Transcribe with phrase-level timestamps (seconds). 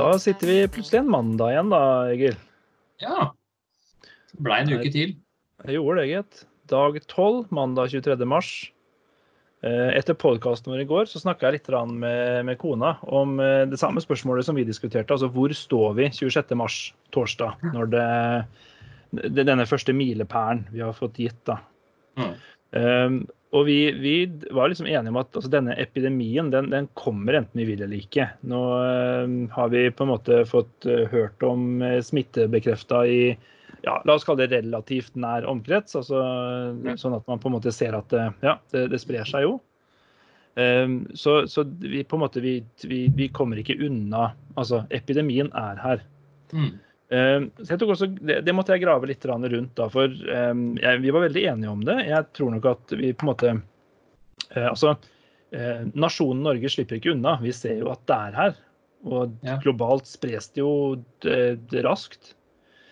[0.00, 2.36] Da sitter vi plutselig en mandag igjen, da, Egil.
[3.02, 3.30] Ja.
[4.32, 5.16] Det blei en uke til.
[5.66, 6.44] Jeg gjorde det, gitt.
[6.70, 8.28] Dag 12, mandag 23.
[8.28, 8.52] mars.
[9.60, 13.66] Eh, etter podkasten vår i går så snakka jeg litt med, med, kona om eh,
[13.68, 15.12] det samme spørsmålet som vi diskuterte.
[15.12, 16.54] Altså hvor står vi 26.
[16.56, 16.78] mars,
[17.12, 18.06] torsdag, når det,
[19.36, 21.42] det denne første milepælen vi har fått gitt.
[21.44, 21.58] da.
[22.16, 22.32] Mm.
[22.70, 24.14] Um, og vi, vi,
[24.50, 27.98] var liksom enige om at altså, denne epidemien den, den, kommer enten vi vil eller
[27.98, 28.28] ikke.
[28.46, 33.22] Nå uh, har vi på en måte fått uh, hørt om uh, smittebekrefta i
[33.82, 35.96] ja, la oss kalle det relativt nær omkrets.
[35.98, 36.20] Altså,
[37.00, 38.12] sånn at man på en måte ser at
[38.44, 39.54] ja, det, det sprer seg jo.
[40.54, 45.48] Um, så, så, vi på en måte vi, vi, vi, kommer ikke unna Altså, epidemien
[45.56, 46.02] er her.
[46.52, 46.74] Mm.
[47.10, 50.66] Ehm, så jeg tok også, det, det, måtte jeg grave litt rundt, da, for um,
[50.78, 51.98] jeg, vi var veldig enige om det.
[52.06, 54.94] Jeg tror nok at vi på en måte uh, Altså,
[55.56, 57.38] uh, nasjonen Norge slipper ikke unna.
[57.42, 58.60] Vi ser jo at det er her.
[59.10, 59.32] Og
[59.64, 60.72] globalt spres det jo
[61.24, 62.34] det, det raskt.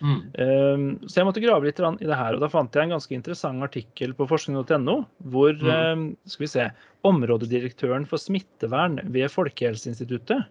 [0.00, 0.20] Mm.
[0.38, 3.12] Um, så jeg måtte grave litt i det her, og da fant jeg en ganske
[3.12, 4.94] interessant artikkel på forskning.no,
[5.30, 6.04] hvor mm.
[6.30, 6.68] skal vi se,
[7.06, 10.46] områdedirektøren for smittevern ved Folkehelseinstituttet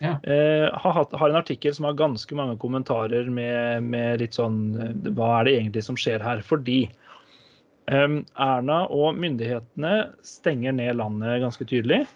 [0.00, 0.16] ja.
[0.24, 4.94] Eh, har, har, en artikkel som har ganske mange kommentarer med, med, litt sånn eh,
[5.12, 6.40] Hva er det egentlig som skjer her?
[6.46, 12.06] Fordi eh, Erna og myndighetene stenger ned landet ganske tydelig.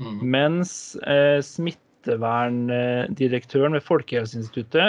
[0.00, 0.18] Mm.
[0.36, 0.72] Mens
[1.08, 4.88] eh, smitteverndirektøren ved Folkehelseinstituttet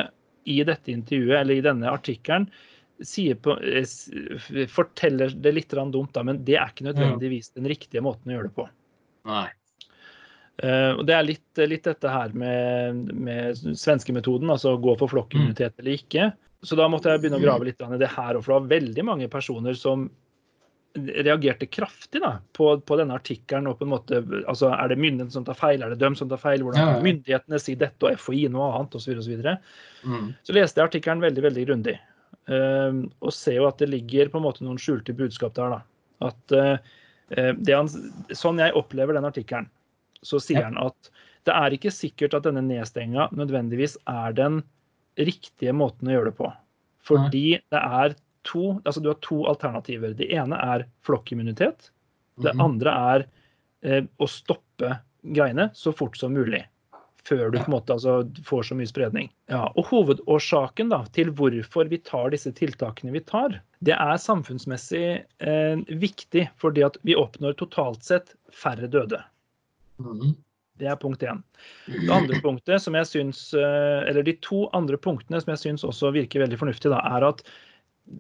[0.52, 2.46] i dette intervjuet, eller i denne artikkelen,
[3.42, 3.86] på, eh,
[4.70, 8.48] forteller det litt dumt, da, men det er ikke nødvendigvis den riktige måten å gjøre
[8.52, 8.66] det på.
[9.32, 9.48] Nei.
[10.62, 15.80] Uh, og Det er litt, litt dette her med, med svenskemetoden, altså gå for flokkimmunitet
[15.82, 16.32] eller ikke.
[16.62, 18.38] Så da måtte jeg begynne å grave litt i det her.
[18.38, 20.10] òg, for det var veldig mange personer som
[20.94, 23.70] reagerte kraftig da, på, på denne artikkelen.
[23.72, 26.30] og på en måte, altså Er det myndighetene som tar feil, er det dem som
[26.30, 26.64] tar feil?
[26.64, 27.06] Hvordan kan ja, ja.
[27.08, 29.14] myndighetene si dette og FHI noe annet osv.
[29.16, 30.32] Så, videre, og så, mm.
[30.48, 31.98] så leste jeg artikkelen veldig veldig grundig.
[32.50, 35.78] Uh, og ser jo at det ligger på en måte noen skjulte budskap der.
[35.78, 36.98] da, at uh,
[37.72, 37.92] han,
[38.36, 39.70] Sånn jeg opplever den artikkelen,
[40.26, 41.12] så sier han at
[41.48, 44.62] det er ikke sikkert at denne nedstenginga nødvendigvis er den
[45.20, 46.52] riktige måten å gjøre det på.
[47.02, 48.16] Fordi det er
[48.48, 50.14] to, altså du har to alternativer.
[50.18, 51.90] Det ene er flokkimmunitet.
[52.42, 52.66] Det mhm.
[52.68, 53.26] andre er
[53.86, 56.64] eh, å stoppe greiene så fort som mulig.
[57.26, 59.28] Før du på en måte altså, får så mye spredning.
[59.52, 65.04] Ja, og Hovedårsaken da, til hvorfor vi tar disse tiltakene vi tar, det er samfunnsmessig
[65.22, 69.22] eh, viktig fordi at vi oppnår totalt sett færre døde.
[70.06, 70.36] Mm.
[70.82, 71.42] Det er punkt én.
[71.86, 75.86] Det andre punktet som jeg syns, eh, eller De to andre punktene som jeg syns
[75.86, 77.44] også virker veldig fornuftig, da, er at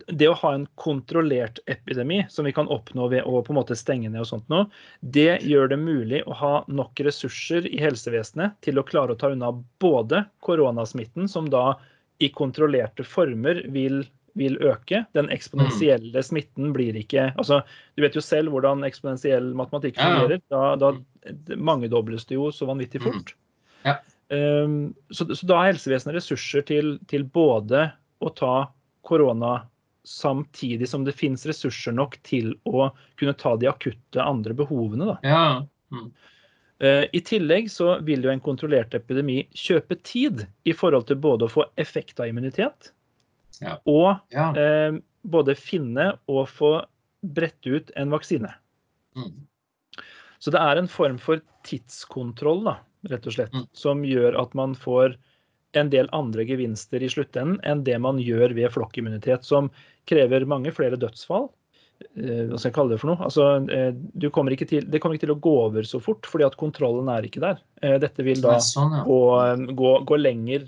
[0.08, 3.76] det å ha en kontrollert epidemi, som vi kan oppnå ved å på en måte
[3.76, 4.62] stenge ned, og sånt nå,
[5.02, 9.32] det gjør det mulig å ha nok ressurser i helsevesenet til å klare å ta
[9.34, 11.74] unna både koronasmitten, som da
[12.22, 14.04] i kontrollerte former vil
[14.38, 15.04] vil øke.
[15.18, 17.62] Den eksponentielle smitten blir ikke altså,
[17.96, 20.42] Du vet jo selv hvordan eksponentiell matematikk fungerer.
[20.52, 23.36] Da, da mangedobles det jo så vanvittig fort.
[23.86, 23.98] Ja.
[24.32, 27.90] Um, så, så, da har helsevesenet ressurser til, til, både
[28.24, 28.56] å ta
[29.04, 29.58] korona
[30.08, 32.90] samtidig som det finnes ressurser nok til å
[33.20, 35.10] kunne ta de akutte andre behovene.
[35.12, 35.18] Da.
[35.28, 35.44] Ja.
[35.92, 36.08] Mm.
[36.82, 41.46] Uh, I tillegg så vil jo en kontrollert epidemi kjøpe tid i forhold til både
[41.46, 42.94] å få effekt av immunitet,
[43.60, 43.78] ja.
[43.90, 44.50] Og ja.
[44.58, 46.74] Eh, både finne og få
[47.22, 48.54] bredt ut en vaksine.
[49.18, 49.34] Mm.
[50.42, 52.80] Så det er en form for tidskontroll, da,
[53.12, 53.68] rett og slett, mm.
[53.78, 55.20] som gjør at man får
[55.78, 59.70] en del andre gevinster i sluttenden enn det man gjør ved flokkimmunitet, som
[60.10, 61.48] krever mange flere dødsfall.
[62.18, 63.22] Eh, hva skal jeg kalle det for noe?
[63.28, 66.58] Altså, eh, kommer til, det kommer ikke til å gå over så fort, fordi at
[66.60, 67.62] kontrollen er ikke der.
[67.84, 69.04] Eh, dette vil da sånn, ja.
[69.06, 69.22] gå,
[69.78, 70.66] gå, gå, lenger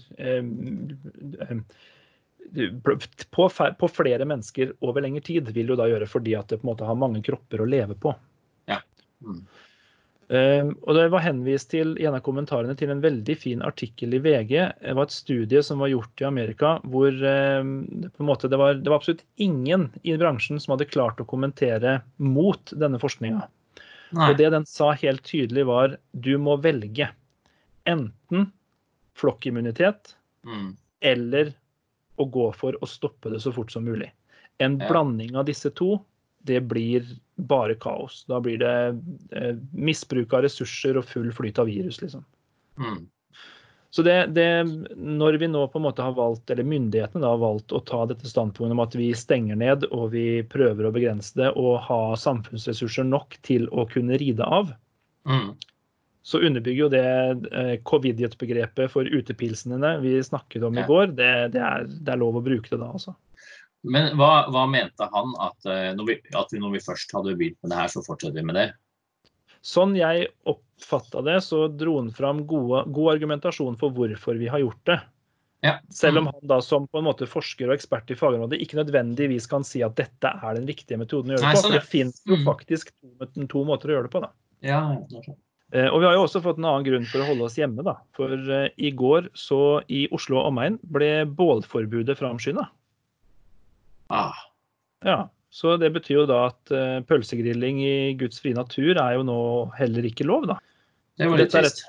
[3.31, 3.49] på,
[3.79, 6.73] på, flere mennesker over lengre tid vil jo da gjøre fordi at det på en
[6.73, 8.13] måte har mange kropper å leve på.
[8.69, 8.81] Ja.
[9.25, 9.43] Mm.
[10.33, 14.15] Um, og Det var henvist til i en av kommentarene til en veldig fin artikkel
[14.15, 14.53] i VG.
[14.79, 17.73] Det var et studie som var gjort i Amerika hvor um,
[18.07, 21.27] på en måte det var, det var, absolutt ingen i bransjen som hadde klart å
[21.29, 23.43] kommentere mot denne forskninga.
[24.13, 27.09] Og det den sa helt tydelig, var du må velge
[27.89, 28.51] enten
[29.17, 30.13] flokkimmunitet
[30.45, 30.69] mm.
[31.01, 31.53] eller
[32.15, 34.11] å gå for å stoppe det så fort som mulig.
[34.61, 34.89] En ja.
[34.89, 35.97] blanding av disse to,
[36.43, 38.23] det blir bare kaos.
[38.29, 38.75] Da blir det
[39.31, 42.25] eh, misbruk av ressurser og full flyt av virus, liksom.
[42.77, 43.05] Mm.
[43.93, 44.63] Så det, det,
[44.97, 47.99] når vi nå på en måte har valgt, eller myndighetene da har valgt å ta
[48.09, 51.99] dette standpunktet om at vi stenger ned og vi prøver å begrense det og ha
[52.17, 54.73] samfunnsressurser nok til å kunne ride av,
[55.29, 55.51] mm.
[56.23, 57.03] Så underbygger jo det
[57.51, 61.11] eh, covidiot-begrepet for utepilsene vi snakket om i går.
[61.17, 63.15] Det, det, er, det er lov å bruke det da, altså.
[63.83, 67.35] Men hva, hva mente han at, eh, når vi, at vi, når vi først hadde
[67.35, 68.69] begynt med det her, så fortsetter vi med det?
[69.63, 74.63] Sånn jeg oppfatta det, så dro han fram gode, god argumentasjon for hvorfor vi har
[74.63, 74.99] gjort det.
[75.63, 75.77] Ja.
[75.95, 79.47] Selv om han da som på en måte forsker og ekspert i fagområdet ikke nødvendigvis
[79.51, 81.61] kan si at dette er den riktige metoden å gjøre det på.
[81.61, 82.43] sånn, For det finnes jo Mm.
[82.47, 84.23] faktisk to, to måter å gjøre det på.
[84.25, 84.31] da.
[84.63, 85.39] Ja, det er sånn.
[85.73, 87.81] Eh, Og vi har jo også fått en annen grunn for å holde oss hjemme.
[87.85, 87.95] da.
[88.17, 92.67] For eh, i går så i Oslo og omegn ble bålforbudet framskynda.
[94.13, 94.35] ah,
[95.03, 99.25] Ja, så det betyr jo da at eh, pølsegrilling i Guds frie natur er jo
[99.27, 99.39] nå
[99.77, 100.59] heller ikke lov, da.
[101.17, 101.83] det var litt trist.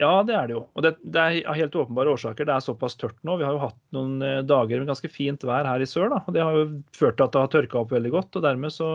[0.00, 0.62] Ja, det er det jo.
[0.74, 2.46] Og det, det er helt åpenbare årsaker.
[2.48, 3.36] Det er såpass tørt nå.
[3.38, 4.16] Vi har jo hatt noen
[4.48, 6.08] dager med ganske fint vær her i sør.
[6.10, 6.64] da, og Det har jo
[6.96, 8.38] ført til at det har tørka opp veldig godt.
[8.40, 8.88] og dermed så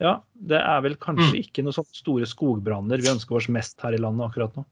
[0.00, 1.40] Ja, det er vel kanskje Mm.
[1.44, 4.64] ikke noen sånne store skogbranner vi ønsker oss mest her i landet akkurat nå.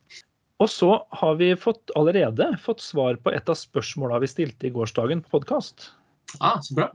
[0.61, 4.71] Og så har vi fått, allerede fått svar på et av spørsmåla vi stilte i
[4.75, 5.91] gårsdagen på podkast.
[6.41, 6.89] Ah, så bra.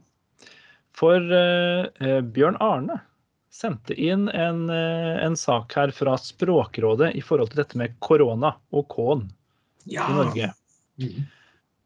[0.93, 2.99] For eh, eh, Bjørn Arne
[3.53, 8.55] sendte inn en, eh, en sak her fra Språkrådet i forhold til dette med korona
[8.73, 9.29] og K-en
[9.85, 10.09] Ja.
[10.09, 10.51] i Norge.
[10.99, 11.25] Mhm.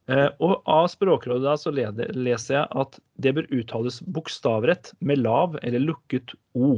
[0.08, 5.58] Eh, og av Språkrådet da så leser jeg at det bør uttales bokstavrett med lav
[5.62, 6.78] eller lukket O.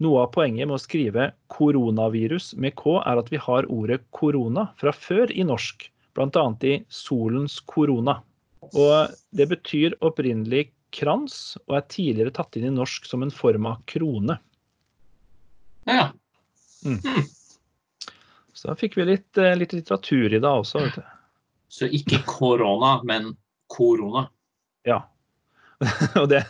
[0.00, 4.70] Noe av poenget med å skrive koronavirus med K er at vi har ordet korona
[4.80, 5.84] fra før i norsk,
[6.16, 6.46] bl.a.
[6.64, 8.16] i solens korona.
[8.72, 13.68] Og det betyr opprinnelig krans, og er tidligere tatt inn i norsk som en form
[13.68, 14.40] av krone.
[15.84, 16.08] Ja.
[18.56, 20.80] Så da fikk vi litt, eh, litt litteratur i det også.
[20.86, 21.19] vet du.
[21.70, 23.36] Så ikke korona, men
[23.70, 24.26] korona.
[24.86, 25.04] Ja.
[26.20, 26.42] og det,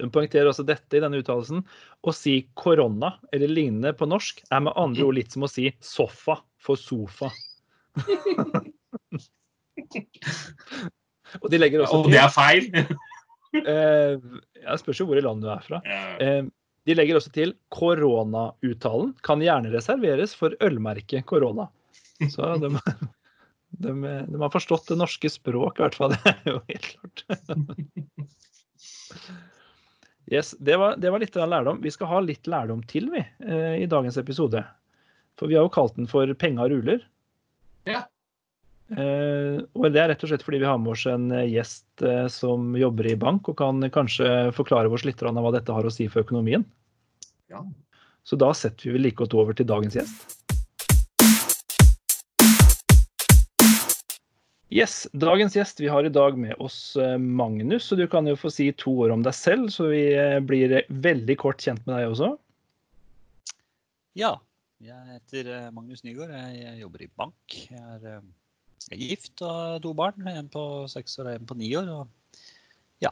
[0.00, 1.64] Den poengterer også dette i denne uttalelsen.
[2.00, 5.64] Å si korona eller lignende på norsk er med andre ord litt som å si
[5.84, 7.28] sofa for sofa.
[11.40, 12.64] og de legger også Og det er feil!
[13.58, 14.14] eh,
[14.62, 15.78] Jeg spørs jo hvor i landet du er fra.
[16.22, 16.42] Eh,
[16.88, 21.64] de legger også til koronauttalen kan gjerne reserveres for ølmerket korona.
[22.32, 22.68] Så de,
[23.80, 23.94] de,
[24.28, 26.16] de har forstått det norske språk, i hvert fall.
[26.24, 27.24] Det er jo helt klart.
[30.30, 31.80] Yes, det var, det var litt av lærdom.
[31.82, 34.62] Vi skal ha litt lærdom til vi, eh, i dagens episode.
[35.40, 37.02] For vi har jo kalt den for 'Penga ruler'.
[37.88, 38.04] Ja.
[38.90, 42.28] Eh, og det er rett og slett fordi vi har med oss en gjest eh,
[42.30, 45.90] som jobber i bank, og kan kanskje forklare oss litt av hva dette har å
[45.90, 46.64] si for økonomien.
[47.50, 47.64] Ja.
[48.22, 50.39] Så da setter vi vel like godt over til dagens gjest.
[54.70, 58.36] Yes, Dagens gjest, vi har i dag med oss eh, Magnus, og du kan jo
[58.38, 61.96] få si to år om deg selv, så vi eh, blir veldig kort kjent med
[61.96, 62.28] deg også.
[64.18, 64.36] Ja,
[64.78, 66.30] jeg heter eh, Magnus Nygaard.
[66.54, 67.56] Jeg jobber i bank.
[67.66, 68.30] Jeg er, eh,
[68.86, 70.30] jeg er gift og har to barn.
[70.30, 70.62] En på
[70.92, 71.90] seks år og en på ni år.
[71.90, 72.40] Og
[73.02, 73.10] ja,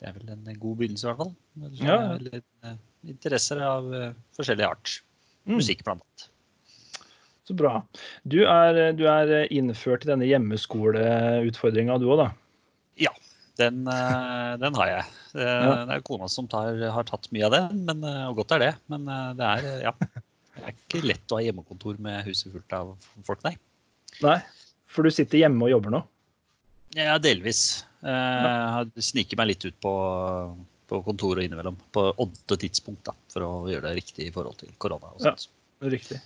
[0.00, 1.32] det er vel en god begynnelse i hvert fall.
[1.78, 2.00] Ja.
[2.66, 2.76] eh,
[3.14, 4.98] interesser av eh, forskjellig art.
[5.46, 6.28] Mm, Musikk blant annet.
[7.52, 7.74] Så bra.
[8.24, 12.30] Du er, du er innført i denne hjemmeskoleutfordringa du òg, da?
[13.60, 15.02] Den, eh, den har jeg.
[15.36, 15.84] Det, Ja.
[15.84, 18.58] det er kona som tar, har tatt mye av den, men, eh, og godt er
[18.64, 18.70] det.
[18.88, 19.92] Men eh, det er, ja.
[20.56, 22.94] Det er ikke lett å ha hjemmekontor med huset fullt av
[23.28, 23.52] folk, nei.
[24.24, 24.38] Nei,
[24.88, 26.00] for du sitter hjemme og jobber nå?
[26.96, 27.84] Ja, delvis.
[28.02, 29.92] Jeg sniker meg litt ut på,
[30.88, 31.76] på kontoret innimellom.
[31.92, 35.12] På åtte tidspunkt, da, for å gjøre det riktig i forhold til korona.
[35.12, 35.36] og Ja.
[35.36, 35.48] sånt.
[35.92, 36.20] Riktig.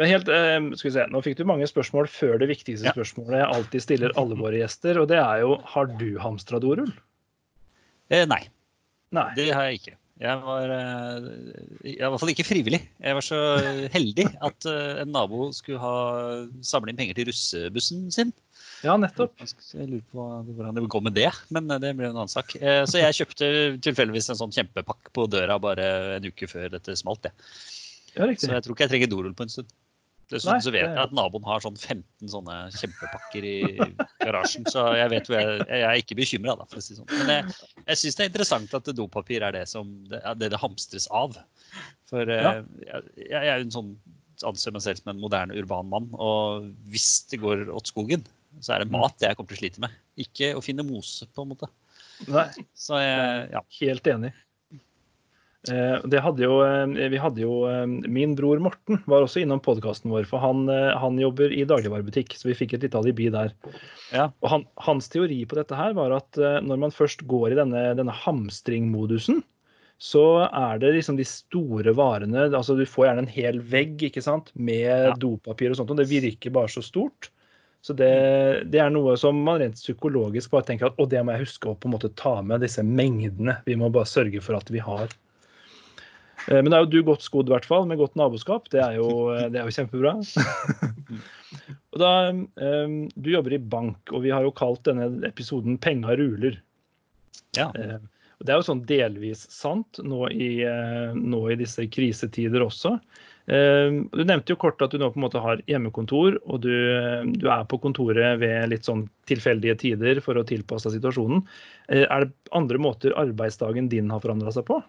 [0.00, 2.92] Men helt, eh, skal vi se, Nå fikk du mange spørsmål før det viktigste Ja.
[2.96, 6.92] spørsmålet jeg alltid stiller alle våre gjester, og det er jo har du hamstra dorull?
[8.10, 8.46] Eh, nei,
[9.12, 9.28] Nei.
[9.36, 9.96] det har jeg ikke.
[10.22, 11.24] Jeg var, eh,
[11.82, 12.80] jeg var i hvert fall ikke frivillig.
[13.02, 13.38] Jeg var så
[13.90, 15.94] heldig at eh, en nabo skulle ha
[16.62, 18.32] samle inn penger til russebussen sin.
[18.84, 19.34] Ja, nettopp.
[19.40, 22.54] Jeg lurer på hvordan det går med det, men det blir en annen sak.
[22.58, 27.22] Så jeg kjøpte tilfeldigvis en sånn kjempepakke på døra bare en uke før dette smalt.
[27.28, 27.32] Jeg.
[28.16, 29.72] Ja, Så jeg tror ikke jeg trenger dorull på en stund.
[30.32, 33.56] Dessuten Nei, så vet jeg at naboen har sånn 15 sånne kjempepakker i
[34.22, 37.10] garasjen, så jeg vet hvor jeg, jeg er ikke bekymra, da, for å si sånn.
[37.18, 40.60] Men jeg, jeg syns det er interessant at dopapir er det som det, det, det
[40.62, 41.36] hamstres av.
[42.08, 42.54] For Ja.
[42.62, 43.92] eh, jeg, jeg er jo en sånn
[44.48, 48.24] anser meg selv som en moderne urban mann, og hvis det går åt skogen,
[48.60, 50.00] så er det mat jeg kommer til å slite med.
[50.20, 51.68] Ikke å finne mose, på en måte.
[52.28, 53.62] Nei, Så jeg, ja.
[53.80, 54.32] helt enig.
[55.70, 59.60] Eh, Det hadde jo, eh, vi hadde jo, eh, Min bror Morten var også innom
[59.62, 63.54] podkasten vår, for han, han jobber i dagligvarebutikk, så vi fikk et lite alibi der.
[64.12, 64.30] Ja.
[64.42, 67.84] Og han, Hans teori på dette her var at når man først går i denne,
[67.98, 69.42] denne hamstringmodusen,
[70.02, 74.22] så er det liksom de store varene altså Du får gjerne en hel vegg ikke
[74.24, 75.14] sant, med Ja.
[75.14, 77.30] dopapir og sånt, og det virker bare så stort.
[77.82, 81.34] Så det, det er noe som man rent psykologisk bare tenker at å, det må
[81.34, 83.56] jeg huske å på en måte ta med, disse mengdene.
[83.66, 85.10] Vi må bare sørge for at vi har.
[86.48, 88.68] Eh, Men det er jo du godt skodd, i hvert fall, med godt naboskap.
[88.72, 89.08] Det er jo,
[89.52, 90.14] det er jo kjempebra.
[91.92, 96.16] og da, eh, Du jobber i bank, og vi har jo kalt denne episoden 'Penga
[96.18, 96.58] ruler'.
[97.56, 97.70] Ja.
[97.76, 97.98] Eh,
[98.40, 102.98] og Det er jo sånn delvis sant nå i, eh, nå i disse krisetider også.
[103.46, 106.72] Eh, Du nevnte jo kort at du nå på en måte har hjemmekontor, og du,
[106.72, 111.44] eh, du er på kontoret ved litt sånn tilfeldige tider for å tilpasse situasjonen.
[111.88, 114.82] Eh, Er det andre måter arbeidsdagen din har forandra seg på?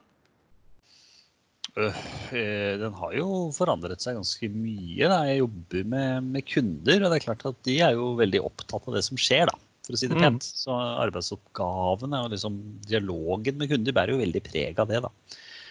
[1.77, 1.95] Øh,
[2.37, 5.07] eh, Den har jo forandret seg ganske mye.
[5.09, 5.23] Da.
[5.25, 8.87] Jeg jobber med, med kunder, og det er klart at de er jo veldig opptatt
[8.87, 9.55] av det som skjer, da,
[9.87, 10.21] for å si det Mm.
[10.27, 10.43] pent.
[10.45, 15.01] Så arbeidsoppgavene og liksom dialogen med kunder bærer jo veldig preg av det.
[15.01, 15.09] da.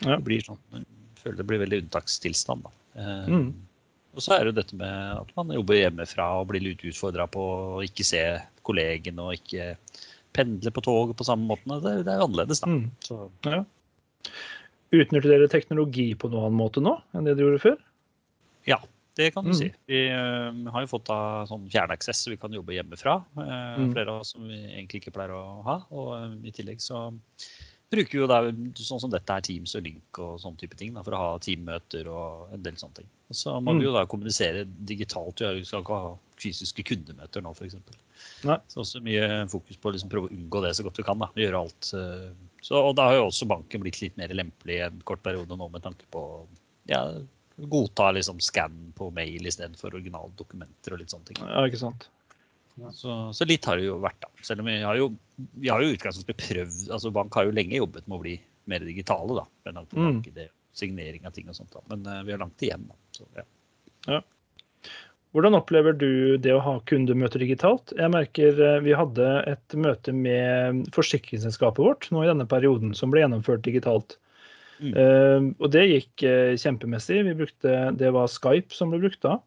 [0.03, 0.17] Ja.
[0.17, 0.59] Det blir sånn,
[1.23, 2.63] føler det blir veldig unntakstilstand.
[2.67, 2.71] da.
[2.99, 3.53] Eh, Mm.
[4.15, 7.25] Og så er det jo dette med at man jobber hjemmefra og blir litt utfordra
[7.31, 7.41] på
[7.79, 9.77] å ikke se kollegene og ikke
[10.35, 11.81] pendle på toget på samme måten.
[11.81, 12.67] Det, det er jo annerledes, da.
[12.67, 12.91] Mm.
[13.01, 13.31] Så,
[14.93, 17.79] Utnytter dere teknologi på noen annen måte nå enn det dere gjorde før?
[18.69, 18.79] Ja,
[19.17, 19.59] det kan du Mm.
[19.59, 19.69] si.
[19.89, 23.25] Vi uh, har jo fått av sånn fjernaksess, så vi kan jobbe hjemmefra.
[23.37, 23.93] Uh, Mm.
[23.95, 25.79] Flere av oss som vi egentlig ikke pleier å ha.
[25.91, 27.11] Og uh, i tillegg så
[27.93, 28.39] bruker jo da
[28.81, 31.31] sånn som dette er Teams og Link og sånne type ting da, for å ha
[31.45, 33.09] teammøter og en del sånne ting.
[33.31, 33.79] Og så må Mm.
[33.81, 35.39] vi jo da kommunisere digitalt.
[35.41, 37.77] Vi skal ikke ha fysiske kundemøter nå, f.eks.
[38.43, 41.19] Så også mye fokus på å liksom prøve å unngå det så godt vi kan.
[41.19, 41.93] da, Gjøre alt.
[41.95, 42.33] eh,
[42.63, 45.49] Så, og da har jo også banken blitt litt mer lempelig i en kort periode
[45.59, 46.47] nå med tanke på
[46.87, 47.01] ja,
[47.59, 51.37] godta liksom skann på mail istedenfor originale dokumenter og litt sånne ting.
[51.43, 52.09] Ja, ikke sant?
[52.97, 54.31] Så, så litt har det jo vært, da.
[54.47, 55.11] Selv om vi har jo,
[55.61, 58.37] vi har jo utgangspunktet prøvd altså Bank har jo lenge jobbet med å bli
[58.71, 59.47] mer digitale, da.
[59.69, 60.49] Med at på Mm.
[60.73, 61.73] signering av ting og sånt.
[61.75, 61.83] da.
[61.93, 62.97] Men uh, vi har langt igjen, da.
[63.13, 63.29] Så,
[64.09, 64.23] ja.
[65.33, 67.93] Hvordan opplever du det å ha kundemøter digitalt?
[67.97, 73.13] Jeg merker eh, Vi hadde et møte med forsikringsselskapet vårt nå i denne perioden, som
[73.13, 74.19] ble gjennomført digitalt.
[74.83, 74.93] Mm.
[74.93, 77.23] Uh, og det gikk uh, kjempemessig.
[77.29, 79.39] Vi brukte, det var Skype som ble brukt da.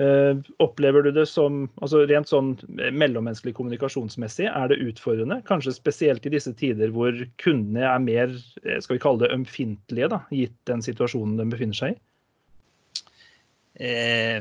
[0.00, 5.42] Eh, opplever du det som altså rent sånn mellommenneskelig kommunikasjonsmessig, er det utfordrende?
[5.48, 8.32] Kanskje spesielt i disse tider hvor kundene er mer
[8.64, 12.00] eh, skal vi kalle det ømfintlige, da, gitt den situasjonen de befinner seg i?
[13.90, 14.40] Eh,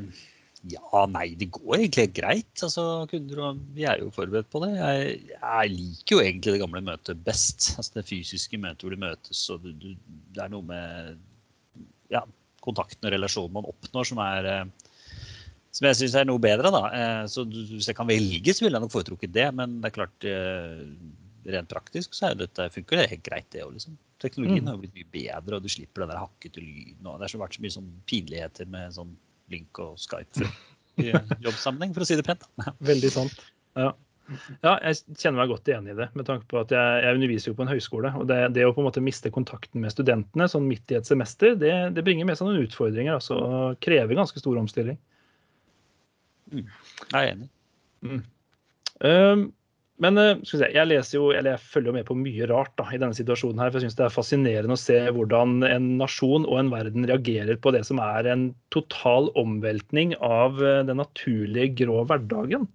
[0.71, 2.51] ja, nei, det går egentlig greit.
[2.63, 4.73] Altså, kunder vi er jo forberedt på det.
[4.79, 7.73] Jeg, jeg liker jo egentlig det gamle møtet best.
[7.75, 9.91] Altså det fysiske møtet hvor de møtes, og du, du,
[10.35, 11.19] det er noe med
[12.15, 12.23] ja,
[12.63, 14.88] kontakten og relasjonen man oppnår som er eh,
[15.71, 16.71] som jeg syns er noe bedre.
[16.73, 16.83] da.
[16.89, 19.47] Eh, Så hvis jeg kan velge, så ville jeg nok foretrukket det.
[19.55, 20.85] Men det er klart, eh,
[21.49, 23.73] rent praktisk så er dette, funker det helt greit, det òg.
[23.73, 23.97] Liksom.
[24.19, 24.67] Teknologien Mm.
[24.67, 27.05] har blitt mye bedre, og du slipper den der hakkete lyden.
[27.07, 29.15] og Det har vært så mye sånn pinligheter med sånn
[29.49, 30.51] link og Skype for,
[30.99, 31.11] i
[31.41, 32.43] jobbsammenheng, for å si det pent.
[32.81, 33.39] Veldig sant.
[33.75, 33.93] Ja.
[34.61, 37.47] ja, jeg kjenner meg godt igjen i det, med tanke på at jeg, jeg underviser
[37.49, 38.11] jo på en høyskole.
[38.19, 41.07] Og det, det å på en måte miste kontakten med studentene sånn midt i et
[41.07, 43.13] semester, det, det bringer med seg noen utfordringer.
[43.15, 44.99] altså, og krever ganske stor omstilling.
[46.53, 47.49] Jeg er enig.
[48.99, 49.49] Um,
[49.99, 52.99] men eh, se, jeg jo, eller jeg følger jo med på mye rart da, i
[53.01, 53.59] denne situasjonen.
[53.59, 57.07] her, for Jeg syns det er fascinerende å se hvordan en nasjon og en verden
[57.09, 62.67] reagerer på det som er en total omveltning av eh, den naturlige grå hverdagen.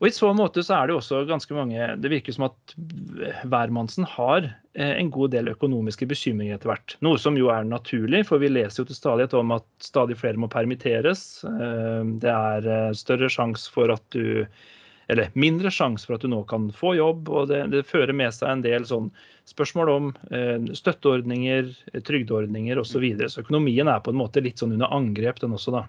[0.00, 2.74] Og I så måte så er det også ganske mange Det virker som at
[3.44, 6.96] hvermannsen har eh, en god del økonomiske bekymringer etter hvert.
[7.04, 10.40] Noe som jo er naturlig, for vi leser jo til stadighet om at stadig flere
[10.40, 11.44] må permitteres.
[11.44, 14.46] Eh, Det er eh, større sjanse for at du
[15.10, 17.28] eller mindre sjanse for at du nå kan få jobb.
[17.28, 19.08] og Det, det fører med seg en del sånn
[19.50, 20.12] spørsmål om
[20.78, 21.72] støtteordninger,
[22.06, 22.92] trygdeordninger osv.
[22.92, 23.32] Så, videre.
[23.32, 25.88] så økonomien er på en måte litt sånn under angrep, den også, da.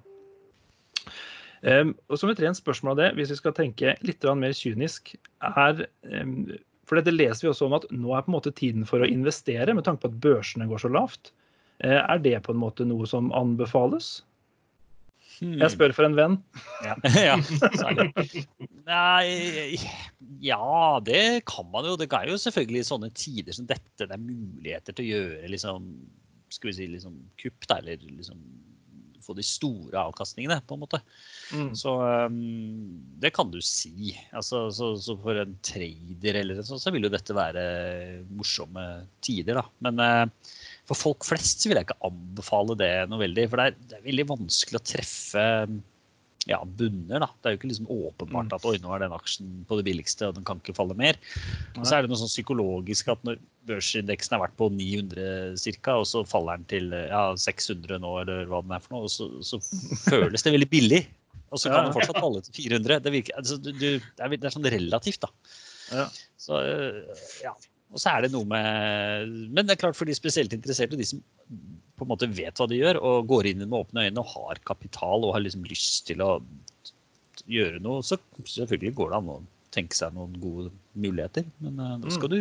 [1.62, 5.14] Um, og som et rent spørsmål av det, hvis vi skal tenke litt mer kynisk,
[5.46, 6.50] er um,
[6.90, 9.10] For dette leser vi også om at nå er på en måte tiden for å
[9.10, 11.32] investere, med tanke på at børsene går så lavt.
[11.84, 14.20] Uh, er det på en måte noe som anbefales?
[15.42, 16.36] Jeg spør for en venn.
[16.86, 16.96] Ja,
[17.32, 17.38] ja.
[18.86, 19.78] Nei,
[20.44, 21.96] ja, det kan man jo.
[21.98, 25.50] Det er jo selvfølgelig i sånne tider som dette det er muligheter til å gjøre
[25.54, 25.88] liksom,
[26.54, 28.44] skal vi si, liksom kupp, da, eller liksom
[29.24, 31.02] få de store avkastningene, på en måte.
[31.52, 31.72] Mm.
[31.78, 32.38] Så um,
[33.22, 34.14] det kan du si.
[34.36, 37.64] Altså, så, så for en trader eller sånn, så vil jo dette være
[38.32, 38.86] morsomme
[39.24, 39.66] tider, da.
[39.88, 40.52] Men uh,
[40.90, 43.48] for folk flest så vil jeg ikke anbefale det noe veldig.
[43.52, 45.48] For det er, det er veldig vanskelig å treffe
[46.50, 47.22] ja, bunner.
[47.22, 47.30] da.
[47.38, 50.30] Det er jo ikke liksom åpenbart at oi, nå er den aksjen på det billigste,
[50.30, 51.20] og den kan ikke falle mer.
[51.78, 55.98] Og så er det noe sånn psykologisk at når børsindeksen har vært på 900 ca.,
[56.02, 59.14] og så faller den til ja, 600 nå, eller hva den er for noe, og
[59.14, 59.62] så, så
[60.10, 61.04] føles det veldig billig.
[61.52, 63.02] Og så kan den fortsatt falle til 400.
[63.04, 65.58] Det, virker, altså, du, det, er, det er sånn relativt, da.
[65.92, 66.06] Ja.
[66.40, 67.52] Så, øh, ja.
[67.92, 71.08] Og så er det noe med Men det er klart for de spesielt interesserte, de
[71.08, 71.22] som
[72.00, 74.62] på en måte vet hva de gjør, og går inn med åpne øyne og har
[74.66, 76.32] kapital og har liksom lyst til å
[77.46, 78.18] gjøre noe, så
[78.50, 79.36] selvfølgelig går det an å
[79.76, 81.46] tenke seg noen gode muligheter.
[81.62, 82.40] Men øh, da skal du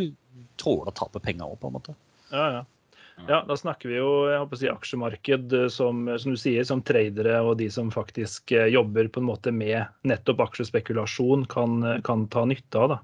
[0.60, 1.96] tåle å tape penga òg, på en måte.
[2.32, 2.62] Ja, ja.
[3.28, 6.64] Ja, da snakker vi jo jeg håper å si, aksjemarked eh, som, som du sier,
[6.66, 11.80] som tradere og de som faktisk eh, jobber på en måte med nettopp aksjespekulasjon, kan,
[11.84, 12.94] eh, kan ta nytte av.
[12.94, 12.98] da.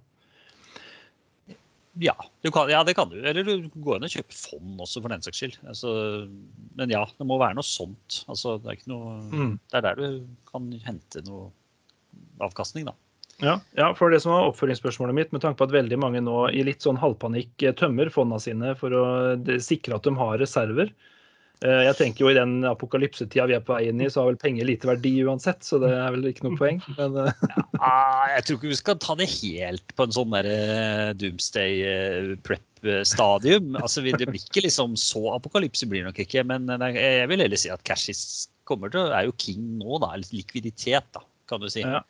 [2.03, 2.13] Ja,
[2.53, 3.17] kan, ja, det kan du.
[3.25, 5.55] Eller du går inn og kjøper fond også, for den saks skyld.
[5.71, 5.93] Altså,
[6.77, 8.19] men ja, det må være noe sånt.
[8.29, 9.55] Altså, det, er noe, Mm.
[9.73, 11.49] det er der du kan hente noe
[12.45, 12.95] avkastning, da.
[13.45, 16.47] Ja, ja, for det som var oppfølgingsspørsmålet mitt, med tanke på at veldig mange nå
[16.57, 19.05] i litt sånn halvpanikk eh, tømmer fondene sine for å
[19.61, 20.93] sikre at de har reserver.
[21.65, 24.29] Eh, Jeg tenker jo I den apokalypsetida vi er på vei inn i, så har
[24.29, 26.83] vel penger lite verdi uansett, så det er vel ikke noe poeng.
[26.99, 27.47] Men eh,
[27.87, 32.37] Ah, jeg tror ikke vi skal ta det helt på en sånn der eh, doomsday
[32.45, 33.73] prep-stadium.
[33.81, 36.45] Altså, det blir ikke liksom så apokalypse blir det nok ikke.
[36.49, 38.23] Men jeg vil heller si at cash is
[38.67, 40.13] kommer til å er jo king nå, da.
[40.35, 41.85] Likviditet, da, kan du si.
[41.87, 42.03] Ja.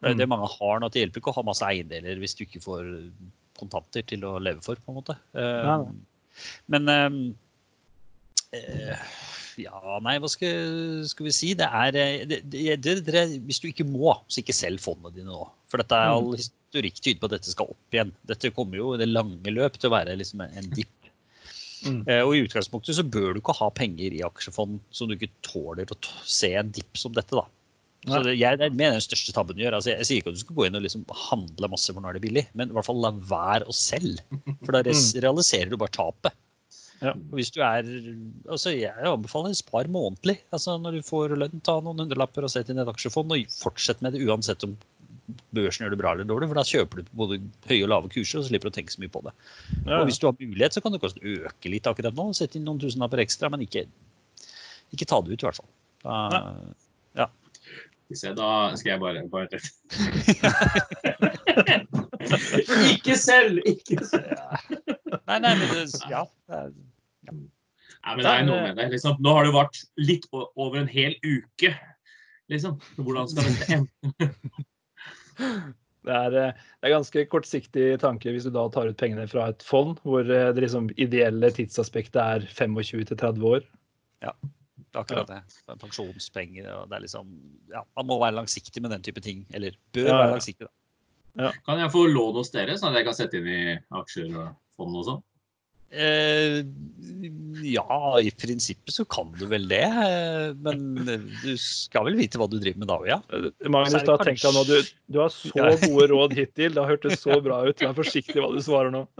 [0.00, 0.88] Det er det mange har nå.
[0.90, 2.88] Det hjelper ikke å ha masse eiendeler hvis du ikke får
[3.60, 5.16] kontanter til å leve for, på en måte.
[5.36, 6.48] Nei, nei.
[6.72, 6.88] Men
[9.60, 11.52] ja, nei, hva skal, skal vi si?
[11.58, 15.30] Det er eh, det, det, det, Hvis du ikke må, så ikke selg fondene dine
[15.30, 15.44] nå.
[15.70, 18.14] For dette er all historikk tyder på at dette skal opp igjen.
[18.26, 20.96] Dette kommer jo i det lange løp til å være liksom en dipp.
[21.86, 22.02] Mm.
[22.04, 25.32] Eh, Og i utgangspunktet så bør du ikke ha penger i aksjefond som du ikke
[25.46, 27.46] tåler å se en dipp som dette, da.
[28.00, 29.74] Så det, jeg, det mener den største tabben du gjør.
[29.76, 32.00] Altså, jeg, jeg sier ikke at du skal gå inn og liksom handle masse for
[32.00, 34.24] nå er det billig, men i hvert fall la være å selge.
[34.64, 34.80] For da
[35.26, 36.36] realiserer du bare tapet.
[37.00, 37.14] Ja.
[37.32, 37.86] Hvis du er
[38.50, 40.36] altså Jeg anbefaler spar månedlig.
[40.52, 44.04] Altså Når du får lønn, ta noen hundrelapper og sett inn et aksjefond, og fortsett
[44.04, 44.76] med det uansett om
[45.54, 47.34] børsen gjør det bra eller dårlig, for da kjøper du både
[47.70, 49.32] høye og lave kurser og slipper å tenke så mye på det.
[49.86, 52.24] ja, Og hvis du har mulighet, så kan du kanskje øke litt akkurat nå.
[52.36, 53.82] Sette inn noen tusenlapper ekstra, men ikke,
[54.94, 55.70] ikke ta det ut, i hvert fall.
[56.02, 56.16] Da,
[57.18, 57.26] ja.
[58.08, 58.48] vi se, Da
[58.80, 59.48] skal jeg bare, bare
[62.94, 63.54] Ikke selv!
[63.68, 64.30] Ikke selv!
[65.28, 66.22] nei, nei, men det, ja.
[67.28, 68.86] Nei, men det er noe med det.
[68.94, 69.18] Liksom.
[69.20, 71.74] Nå har det vært litt over en hel uke.
[72.52, 72.78] Liksom.
[72.96, 74.30] Hvordan skal dette ende?
[76.00, 79.50] Det er, eh, det er ganske kortsiktig tanke hvis du da tar ut pengene fra
[79.52, 83.66] et fond hvor eh, det liksom ideelle tidsaspektet er 25-30 år.
[84.24, 84.32] Ja,
[84.80, 85.40] Det er akkurat det.
[85.60, 87.28] Det er Pensjonspenger og det er liksom
[87.72, 89.44] Ja, man må være langsiktig med den type ting.
[89.52, 90.20] Eller bør Ja, ja.
[90.24, 91.52] være langsiktig, da.
[91.68, 93.60] Kan jeg få lån hos dere, sånn at jeg kan sette inn i
[94.00, 94.48] aksjer og
[94.80, 95.20] fond og sånn?
[95.90, 96.60] Eh,
[97.66, 99.82] ja, i prinsippet så kan du vel det.
[99.82, 100.84] eh, Men
[101.42, 103.18] du skal vel vite hva du driver med da, ja.
[103.34, 104.76] Eh, Magnus, da tenk deg nå, du,
[105.10, 105.50] du har så
[105.82, 106.76] gode råd hittil.
[106.76, 107.82] Det har hørtes så bra ut.
[107.82, 109.06] Vær forsiktig hva du svarer nå.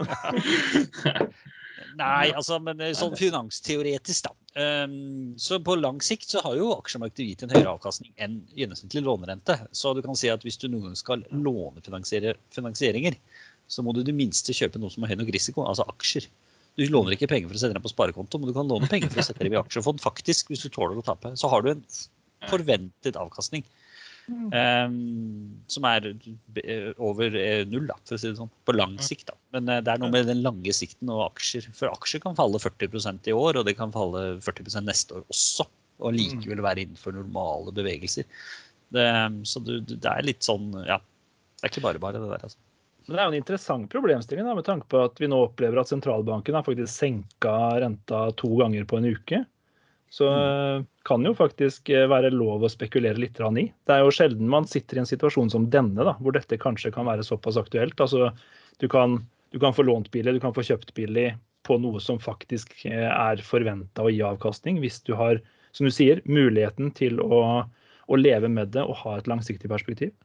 [1.99, 4.35] Nei, altså, men eh, sånn finansteoretisk, da.
[4.51, 9.03] Um, så på lang sikt så har jo aksjemarkedet gitt en høyere avkastning enn gjennomsnittlig
[9.05, 9.57] lånerente.
[9.75, 13.15] Så du kan si at hvis du noen gang skal lånefinansiere finansieringer,
[13.71, 16.27] så må du i det minste kjøpe noe som har høy nok risiko, altså aksjer.
[16.81, 19.11] Du låner ikke penger for å sette dem på sparekonto, men du kan låne penger
[19.11, 21.33] for å sette dem i aksjefond, faktisk, hvis du tåler å tape.
[21.37, 21.83] Så har du en
[22.49, 23.65] forventet avkastning.
[24.31, 28.51] Um, som er eh, over eh, null, da, for å si det sånn.
[28.67, 29.35] På lang sikt, da.
[29.55, 31.67] Men eh, det er noe med den lange sikten og aksjer.
[31.75, 35.67] For aksjer kan falle 40% i år, og det kan falle 40% neste år også.
[36.01, 38.25] Og likevel være innenfor normale bevegelser.
[38.91, 39.07] Det,
[39.47, 40.97] så du, det er litt sånn, ja.
[41.59, 42.47] Det er ikke bare bare, det der.
[42.47, 42.70] altså.
[43.11, 45.81] Men det er jo en interessant problemstilling da, med tanke på at vi nå opplever
[45.81, 49.41] at sentralbanken har faktisk senka renta to ganger på en uke.
[50.11, 50.85] Så mm.
[51.09, 53.65] kan jo faktisk eh, være lov å spekulere litt i.
[53.67, 56.93] Det er jo sjelden man sitter i en situasjon som denne, da, hvor dette kanskje
[56.95, 57.99] kan være såpass aktuelt.
[57.99, 58.31] Altså,
[58.79, 59.19] du kan,
[59.51, 61.33] du kan få lånt billig, du kan få kjøpt billig
[61.67, 65.43] på noe som faktisk eh, er forventa å gi avkastning, hvis du har,
[65.75, 67.43] som du sier, muligheten til å,
[68.07, 70.15] å leve med det og ha et langsiktig perspektiv.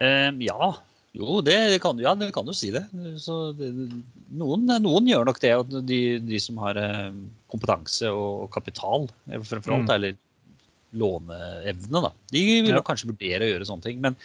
[0.00, 0.72] Ehm, ja.
[1.16, 2.82] Jo, det kan, ja, det kan du si det.
[3.22, 3.70] Så det
[4.36, 5.52] noen, noen gjør nok det.
[5.56, 7.10] Og de, de som har eh,
[7.48, 9.94] kompetanse og kapital, eh, fremfor alt, Mm.
[9.96, 10.16] eller
[10.96, 12.12] låneevne, da.
[12.32, 12.82] De vil Ja.
[12.82, 14.00] kanskje vurdere å gjøre sånne ting.
[14.00, 14.16] Men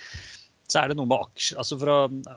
[0.67, 1.57] så er det noe med aksjer.
[1.57, 1.95] Altså fra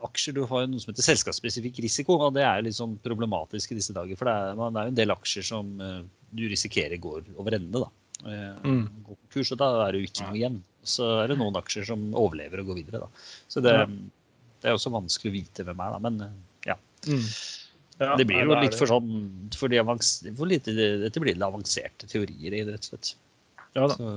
[0.09, 3.73] aksjer, Du har jo noe som heter selskapsspesifikk risiko, og det er litt sånn problematisk
[3.73, 4.17] i disse dager.
[4.17, 6.03] For det er, man- det er jo en del aksjer som eh,
[6.35, 7.73] du risikerer går over ende.
[7.81, 7.91] da.
[8.27, 8.89] eh, Mm.
[9.05, 10.63] gå på kurs, og da er det jo ikke noe igjen.
[10.83, 13.01] Så er det noen aksjer som overlever og går videre.
[13.01, 13.09] Da.
[13.49, 13.87] Så det, Ja.
[14.65, 16.03] Det er også vanskelig å vite hvem er, da.
[16.07, 16.37] Men eh,
[16.73, 16.77] ja.
[17.05, 17.25] Mm.
[18.01, 19.11] Ja, det blir jo litt det- for sånn
[19.55, 20.73] for de for lite,
[21.05, 23.13] Dette blir litt avanserte teorier i det, rett og slett.
[23.77, 23.99] Ja da.
[23.99, 24.15] Så,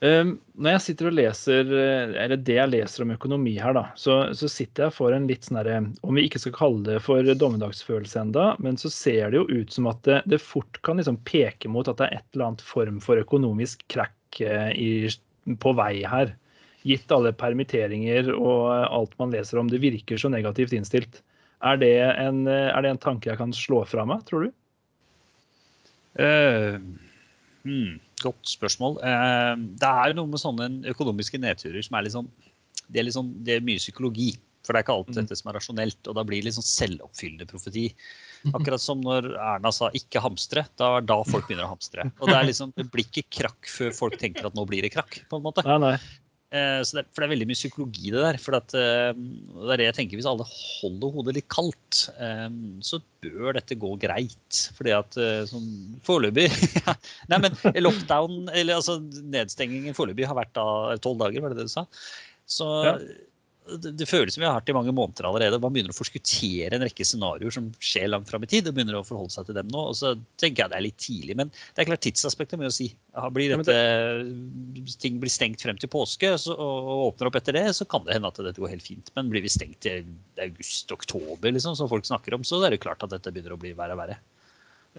[0.00, 3.82] Um, når jeg sitter og leser, eh, eller det jeg leser om økonomi her, da,
[4.00, 7.02] så, så sitter jeg for en litt sånn herre Om vi ikke skal kalle det
[7.04, 10.96] for dommedagsfølelse enda, men så ser det jo ut som at det, det fort kan
[10.96, 14.88] liksom peke mot at det er et eller annet form for økonomisk krakk eh, i,
[15.60, 16.32] på vei her.
[16.86, 19.68] Gitt alle permitteringer og alt man leser om.
[19.68, 21.20] Det virker så negativt innstilt.
[21.60, 24.52] Er det en, eh, er det en tanke jeg kan slå fra meg, tror du?
[26.18, 26.80] Uh,
[27.62, 28.96] hmm, godt spørsmål.
[28.98, 32.30] Uh, det er noe med sånne økonomiske nedturer som er litt sånn
[32.90, 34.32] Det er, litt sånn, det er mye psykologi.
[34.66, 35.16] For det er ikke alt Mm.
[35.20, 36.08] dette som er rasjonelt.
[36.10, 37.84] Og da blir det litt sånn selvoppfyllende profeti.
[38.56, 40.66] Akkurat som når Erna sa 'ikke hamstre'.
[40.76, 42.10] Da er da folk begynner å hamstre.
[42.20, 44.90] Og det, er liksom, det blir ikke krakk før folk tenker at nå blir det
[44.90, 45.22] krakk.
[45.30, 45.62] på en måte.
[45.64, 45.96] Nei, nei.
[46.50, 48.38] Eh, det, for det er veldig mye psykologi det der.
[48.42, 52.48] For at, eh, det er det jeg tenker, Hvis alle holder hodet litt kaldt, eh,
[52.82, 54.62] så bør dette gå greit.
[54.76, 55.70] Fordi at sånn
[56.06, 56.48] foreløpig
[57.30, 61.70] Nei, men lockdown, eller altså nedstengingen foreløpig har vært da tolv dager, var det det
[61.70, 61.86] du sa?
[62.50, 62.96] Så Ja.
[63.78, 65.60] Det, føles som vi har vært i mange måneder allerede.
[65.62, 68.98] Man begynner å forskuttere en rekke scenarioer som skjer langt fram i tid, og begynner
[68.98, 69.84] å forholde seg til dem nå.
[69.92, 72.74] Og så tenker jeg det er litt tidlig, men det er klart tidsaspektet med å
[72.74, 72.88] si.
[73.36, 73.76] Blir dette,
[75.02, 78.16] ting blir stengt frem til påske så, og åpner opp etter det, så kan det
[78.18, 79.12] hende at dette går helt fint.
[79.18, 80.08] Men blir vi stengt til
[80.40, 83.72] august-oktober, liksom, som folk snakker om, så er det klart at dette begynner å bli
[83.78, 84.18] verre og verre.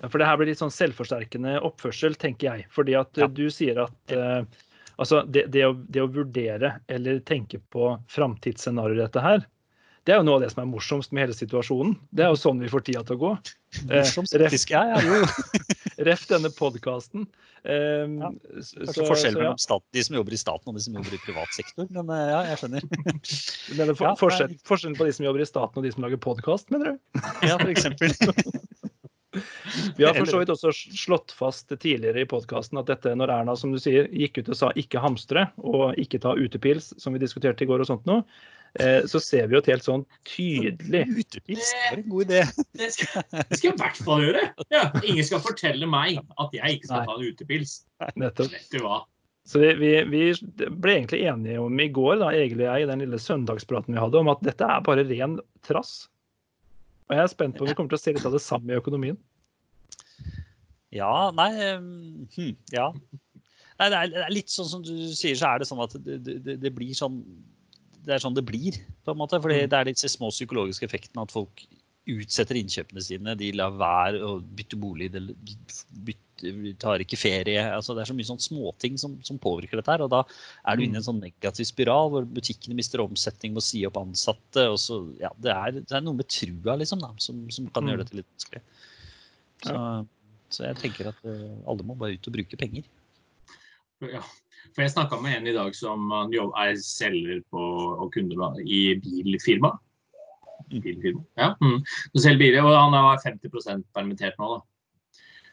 [0.07, 2.67] For det her blir litt sånn selvforsterkende oppførsel, tenker jeg.
[2.71, 3.27] Fordi at Ja.
[3.27, 4.45] du sier at eh,
[5.01, 9.43] altså det, det, å, det å vurdere eller tenke på framtidsscenarioer dette her,
[10.07, 11.93] det er jo noe av det som er morsomst med hele situasjonen.
[12.09, 13.31] Det er jo sånn vi får tida til å gå.
[13.83, 14.71] Eh, ref, faktisk.
[14.73, 15.19] Ja, ja, jo.
[16.07, 17.27] ref denne podkasten.
[17.61, 19.61] Eh, Ja, Kanskje forskjell mellom ja.
[19.61, 21.85] stat, de som jobber i staten og de som jobber i privat sektor.
[21.93, 22.87] Men eh, ja, jeg skjønner.
[23.99, 26.73] For, Ja, forskjell, forskjellen på de som jobber i staten og de som lager podkast,
[26.73, 27.21] mener du?
[27.45, 28.17] Ja, for eksempel.
[29.97, 33.55] Vi har for så vidt også slått fast tidligere i podkasten at dette, når Erna
[33.59, 37.21] som du sier, gikk ut og sa ikke hamstre og ikke ta utepils, som vi
[37.23, 38.25] diskuterte i går og sånt noe,
[38.79, 42.43] eh, så ser vi jo et helt sånn tydelig Utepils det var en god idé.
[42.81, 44.45] Det skal, det skal jeg i hvert fall gjøre.
[44.73, 47.07] Ja, ingen skal fortelle meg at jeg ikke skal Nei.
[47.07, 47.79] ta en utepils.
[48.19, 48.55] nettopp.
[48.57, 49.01] Vet du hva?
[49.47, 50.25] Så vi, vi, vi
[50.69, 54.01] ble egentlig enige om i går, da, Egil og jeg, i den lille søndagspraten vi
[54.01, 56.03] hadde, om at dette er bare ren trass.
[57.11, 58.71] Og jeg er spent på om vi kommer til å se litt av det samme
[58.71, 59.17] i økonomien.
[60.95, 62.87] Ja, nei hm, Ja.
[63.81, 65.95] Nei, det, er, det er litt sånn som du sier, så er det sånn at
[66.05, 67.17] det, det, det blir sånn
[68.05, 69.39] Det er sånn det blir, på en måte.
[69.41, 71.65] fordi det er disse små psykologiske effektene at folk
[72.09, 73.35] utsetter innkjøpene sine.
[73.37, 77.61] De lar være å bytte bolig, de bytte, tar ikke ferie.
[77.75, 79.91] altså Det er så mye sånn småting som, som påvirker dette.
[79.93, 80.23] her, og Da
[80.67, 83.97] er du inne i en sånn negativ spiral hvor butikkene mister omsetning, må si opp
[84.01, 84.65] ansatte.
[84.69, 87.83] og så, ja, Det er, det er noe med trua liksom da, som, som kan
[87.85, 87.89] Mm.
[87.93, 88.61] gjøre dette litt vanskelig.
[89.61, 89.77] Så,
[90.49, 92.83] så jeg tenker at eh, alle må bare ut og bruke penger.
[94.01, 94.23] Ja.
[94.73, 97.61] For jeg snakka med en i dag som er selger på,
[98.01, 99.73] og kunde da, i bilfirma.
[100.71, 101.23] Bilfirma.
[101.37, 101.49] Ja.
[101.61, 101.81] Mm.
[102.15, 104.55] Så selger biler, og han er 50 permittert nå.
[104.55, 104.59] da.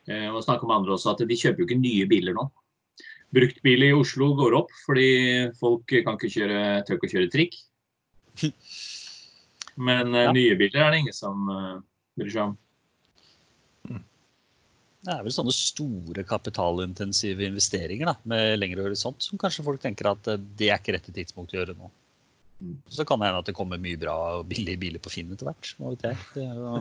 [0.09, 2.47] Eh, og snakka med andre også at de kjøper jo ikke nye biler nå.
[3.35, 5.09] Bruktbiler i Oslo går opp fordi
[5.59, 7.59] folk kan ikke kjøre, tør ikke å kjøre trikk.
[9.88, 10.33] Men eh, Ja.
[10.35, 11.77] nye biler er det ingen som eh,
[12.18, 12.57] bryr seg om.
[15.09, 20.11] Det er vel sånne store kapitalintensive investeringer da, med lengre horisont som kanskje folk tenker
[20.11, 20.27] at
[20.59, 21.88] det er ikke rette tidspunkt å gjøre nå.
[22.59, 22.75] Mm.
[22.90, 25.47] Så kan det hende at det kommer mye bra og billige biler på Finn etter
[25.47, 25.71] hvert.
[26.03, 26.11] Det
[26.42, 26.81] er jo,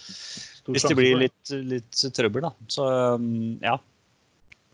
[0.74, 2.52] hvis det blir litt, litt trøbbel, da.
[2.70, 2.84] Så
[3.16, 3.78] um, ja.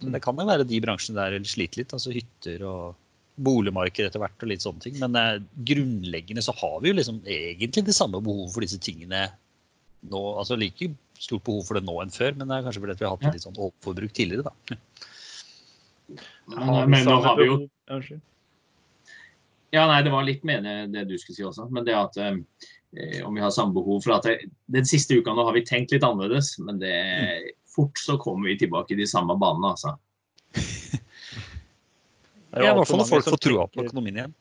[0.02, 0.10] Mm.
[0.16, 1.94] det kan jo være de bransjene der sliter litt.
[1.96, 3.00] Altså hytter og
[3.44, 4.98] boligmarked etter hvert og litt sånne ting.
[5.02, 9.26] Men eh, grunnleggende så har vi jo liksom egentlig det samme behovet for disse tingene
[10.10, 10.20] nå.
[10.34, 13.02] Altså like stort behov for det nå enn før, men det er kanskje fordi at
[13.02, 13.32] vi har hatt Ja.
[13.34, 14.78] litt sånn overforbruk tidligere, da.
[16.52, 17.58] Men, men nå har vi jo?
[17.88, 18.22] Ja, Unnskyld.
[19.74, 21.66] Ja, nei, det var litt mener det du skulle si også.
[21.72, 22.36] Men det at eh,
[23.26, 25.94] om vi har samme behov for at det, Den siste uka nå har vi tenkt
[25.94, 26.94] litt annerledes, men det,
[27.74, 29.96] fort så kommer vi tilbake i de samme banene, altså.
[32.54, 34.18] Det er jo I hvert altfor fall når mange folk som får trua på økonomien
[34.20, 34.34] igjen.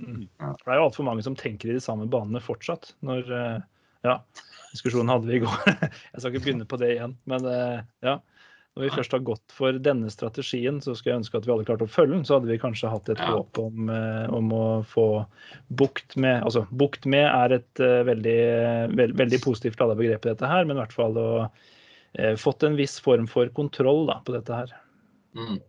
[0.00, 2.88] For det er jo altfor mange som tenker i de samme banene fortsatt.
[3.06, 3.60] Når, eh,
[4.08, 4.16] ja,
[4.72, 5.60] diskusjonen hadde vi i går.
[6.12, 7.14] Jeg skal ikke begynne på det igjen.
[7.30, 8.16] Men eh, ja,
[8.76, 11.66] når vi først har gått for denne strategien, så skulle jeg ønske at vi hadde
[11.66, 12.22] klart å følge den.
[12.26, 13.32] Så hadde vi kanskje hatt et Ja.
[13.34, 15.26] håp om, eh, om å få
[15.74, 20.30] bukt med Altså bukt med er et eh, veldig, veld, veldig positivt lada begrep i
[20.30, 21.50] dette her, men i hvert fall å
[22.14, 24.72] eh, fått en viss form for kontroll da, på dette her.
[25.34, 25.60] Mm.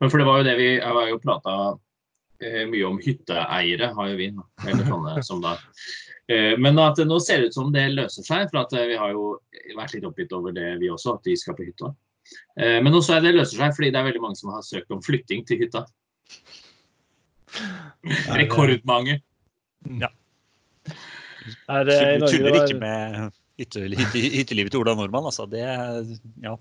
[0.00, 1.78] Men for det var jo det vi Jeg var jo prata
[2.40, 4.32] eh, mye om hytteeiere, har jo vi.
[4.64, 5.58] Eller sånne som da.
[6.30, 8.48] Eh, men at det nå ser ut som det løser seg.
[8.50, 9.40] For at vi har jo
[9.76, 11.92] vært litt oppgitt over det vi også, at de skal på hytta.
[12.58, 14.94] Eh, men også er det løser seg fordi det er veldig mange som har søkt
[14.94, 15.84] om flytting til hytta.
[18.36, 19.20] Rekordmange.
[20.00, 20.10] Ja.
[21.68, 23.18] Er, i Norge tuller ikke med
[23.58, 25.28] hytte, hytte, hyttelivet til Ola Nordmann.
[25.30, 25.46] Altså.
[25.50, 25.64] Det,
[26.44, 26.54] ja.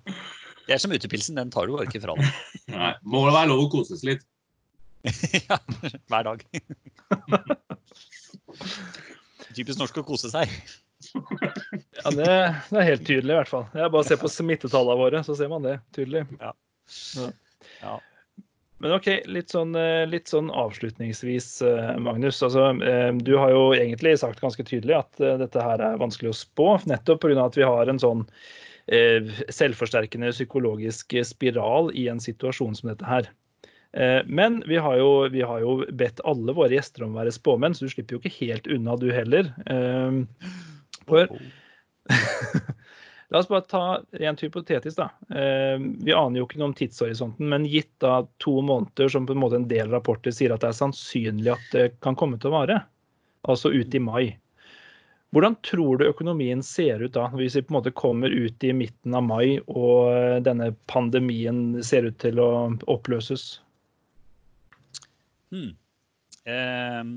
[0.68, 2.42] det er som utepilsen, den tar du bare ikke fra deg.
[2.78, 4.26] Nei, må det være lov å koses litt.
[5.50, 5.60] ja,
[6.10, 6.44] hver dag.
[9.58, 10.52] Typisk norsk å kose seg.
[12.04, 12.30] Ja, det,
[12.70, 13.66] det er helt tydelig, i hvert fall.
[13.76, 16.26] Jeg bare se på smittetallene våre, så ser man det tydelig.
[16.42, 16.54] Ja.
[17.18, 17.32] Ja.
[17.82, 17.96] Ja.
[18.78, 22.44] Men OK, litt sånn, eh, litt sånn avslutningsvis, eh, Magnus.
[22.46, 26.38] Altså, eh, du har jo egentlig sagt ganske tydelig at dette her er vanskelig å
[26.38, 27.46] spå, nettopp pga.
[27.46, 28.28] at vi har en sånn
[28.88, 33.26] selvforsterkende psykologisk spiral i en situasjon som dette her.
[34.24, 37.76] Men vi har, jo, vi har jo bedt alle våre gjester om å være spåmenn,
[37.76, 39.52] så du slipper jo ikke helt unna du heller.
[41.04, 41.28] For
[43.30, 45.10] La oss bare ta rent hypotetisk, da.
[45.36, 49.36] Eh, Vi aner jo ikke noe om tidshorisonten, men gitt da to måneder, som på
[49.36, 52.54] en måte en del rapporter sier at det er sannsynlig at det kan komme til
[52.54, 52.78] å vare,
[53.44, 54.26] altså ut i mai.
[55.36, 58.72] Hvordan tror du økonomien ser ut da, hvis vi på en måte kommer ut i
[58.72, 62.50] midten av mai og denne pandemien ser ut til å
[62.88, 63.58] oppløses?
[65.52, 65.76] Hmm.
[66.48, 67.10] Ehm,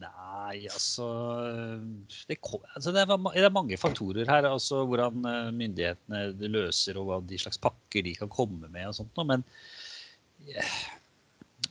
[0.00, 1.06] nei, altså
[2.26, 2.38] det,
[2.74, 4.48] altså det, er, mange faktorer her.
[4.50, 8.88] altså Hvordan eh, myndighetene løser, og hva de slags pakker de kan komme med.
[8.90, 9.46] og sånt, Men
[10.50, 10.78] eh,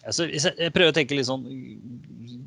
[0.07, 1.45] altså, jeg, prøver å tenke litt sånn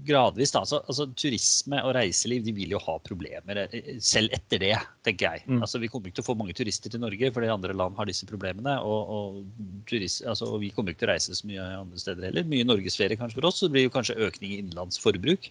[0.06, 0.52] gradvis.
[0.54, 4.74] da, altså, altså Turisme og reiseliv de vil jo ha problemer, eh, selv etter det,
[5.06, 5.44] tenker jeg.
[5.46, 5.60] Mm.
[5.64, 8.08] altså Vi kommer ikke til å få mange turister til Norge, fordi andre land har
[8.10, 8.76] disse problemene.
[8.84, 12.28] Og, og, turist, altså, og vi kommer ikke til å reise så mye andre steder
[12.28, 12.48] heller.
[12.50, 15.50] Mye norgesferie kanskje for oss, så det blir jo kanskje økning i innenlandsforbruk.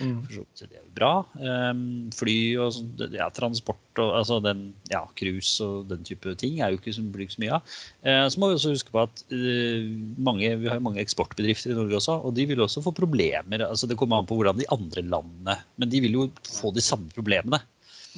[0.00, 0.16] Mm.
[0.26, 1.12] For så Det er jo bra.
[1.40, 6.60] Um, fly og sånn, ja, transport og altså den, ja, cruise og den type ting
[6.60, 7.74] er jo ikke som blir så mye av.
[8.06, 11.49] Uh, så må vi også huske på at uh, mange, vi har jo mange eksportbedrifter
[11.52, 13.66] i Norge også, og de vil også få problemer.
[13.66, 16.84] altså Det kommer an på hvordan de andre landene Men de vil jo få de
[16.84, 17.60] samme problemene.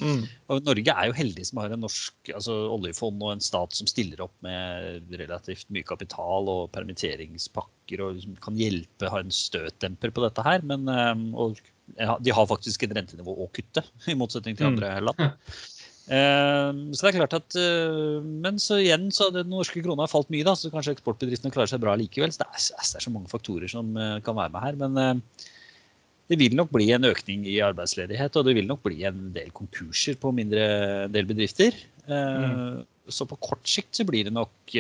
[0.01, 0.23] Mm.
[0.49, 3.88] Og Norge er jo heldig som har en norsk altså oljefond og en stat som
[3.90, 10.14] stiller opp med relativt mye kapital og permitteringspakker og liksom kan hjelpe, ha en støtdemper
[10.14, 10.64] på dette her.
[10.64, 11.61] Men eh, og,
[11.92, 14.73] de har faktisk et rentenivå å kutte, i motsetning til Mm.
[14.73, 15.38] andre land.
[16.11, 20.11] Eh, så det er klart at eh, Men så igjen, så den norske krona har
[20.11, 22.33] falt mye, da, så kanskje eksportbedriftene klarer seg bra likevel.
[22.35, 24.79] Så det er, det er så mange faktorer som eh, kan være med her.
[24.83, 25.51] Men eh,
[26.33, 29.53] det vil nok bli en økning i arbeidsledighet, og det vil nok bli en del
[29.55, 30.65] konkurser på mindre
[31.12, 31.77] del bedrifter.
[32.09, 32.81] Mm.
[33.12, 34.73] Så på kort sikt så blir det nok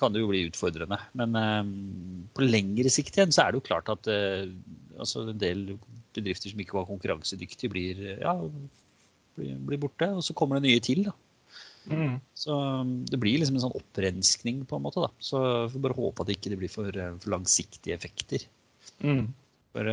[0.00, 0.98] kan det jo bli utfordrende.
[1.20, 1.70] Men eh,
[2.34, 5.64] på lengre sikt igjen så er det jo klart at altså en del
[6.16, 8.34] bedrifter som ikke var konkurransedyktige, blir, ja,
[9.38, 10.10] blir, blir borte.
[10.14, 11.04] Og så kommer det nye til.
[11.08, 11.16] da.
[11.90, 12.16] Mm.
[12.36, 15.04] Så um, det blir liksom en sånn opprenskning på en måte.
[15.04, 15.10] da.
[15.18, 18.46] Så vi får bare håpe at det ikke blir for, eh, for langsiktige effekter.
[19.00, 19.28] Mm.
[19.70, 19.86] For,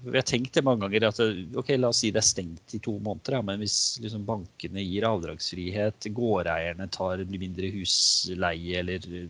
[0.00, 2.28] for jeg har tenkt det mange ganger at eh, ok, la oss si det er
[2.30, 8.80] stengt i to måneder, ja, men hvis liksom bankene gir avdragsfrihet, gårdeierne tar mindre husleie
[8.80, 9.28] eller eh,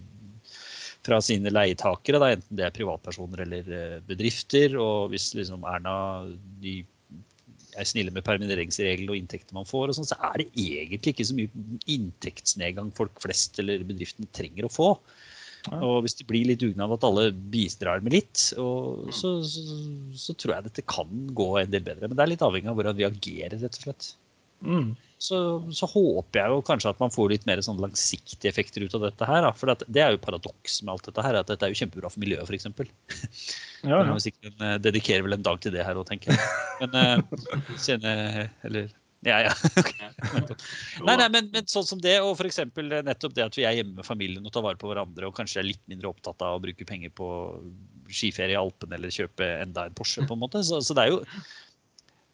[1.01, 5.97] fra sine leietakere, da, enten det er privatpersoner eller eh, bedrifter, og hvis liksom Erna
[6.63, 6.81] de
[7.79, 11.29] er snille med permitteringsreglene og inntekter man får, og sånn, så er det egentlig ikke
[11.29, 14.95] så mye inntektsnedgang folk flest eller bedriftene trenger å få.
[15.69, 19.65] Og hvis det blir litt dugnad at alle bistrar med litt, og så, så,
[20.17, 22.09] så tror jeg dette kan gå en del bedre.
[22.09, 24.11] Men det er litt avhengig av hvordan vi agerer, rett og slett.
[24.65, 24.91] Mm.
[25.21, 25.39] Så,
[25.77, 29.03] så håper jeg jo kanskje at man får litt mer sånn langsiktige effekter ut av
[29.05, 29.43] dette her.
[29.45, 29.51] Da.
[29.57, 32.09] For at det er jo paradoks med alt dette her, at dette er jo kjempebra
[32.13, 32.71] for miljøet, f.eks.
[33.81, 34.13] Ja, ja.
[34.13, 36.49] hvis ikke en eh, dedikerer vel en dag til det her òg, tenker jeg.
[36.81, 38.91] Men uh, senere, Eller
[39.25, 39.53] ja, ja.
[41.05, 42.63] Nei, nei, men, men sånn som det, og f.eks.
[43.05, 45.61] nettopp det at vi er hjemme med familien og tar vare på hverandre, og kanskje
[45.61, 47.29] er litt mindre opptatt av å bruke penger på
[48.09, 50.65] skiferie i Alpene eller kjøpe enda en Porsche, på en måte.
[50.65, 51.21] Så, så det er jo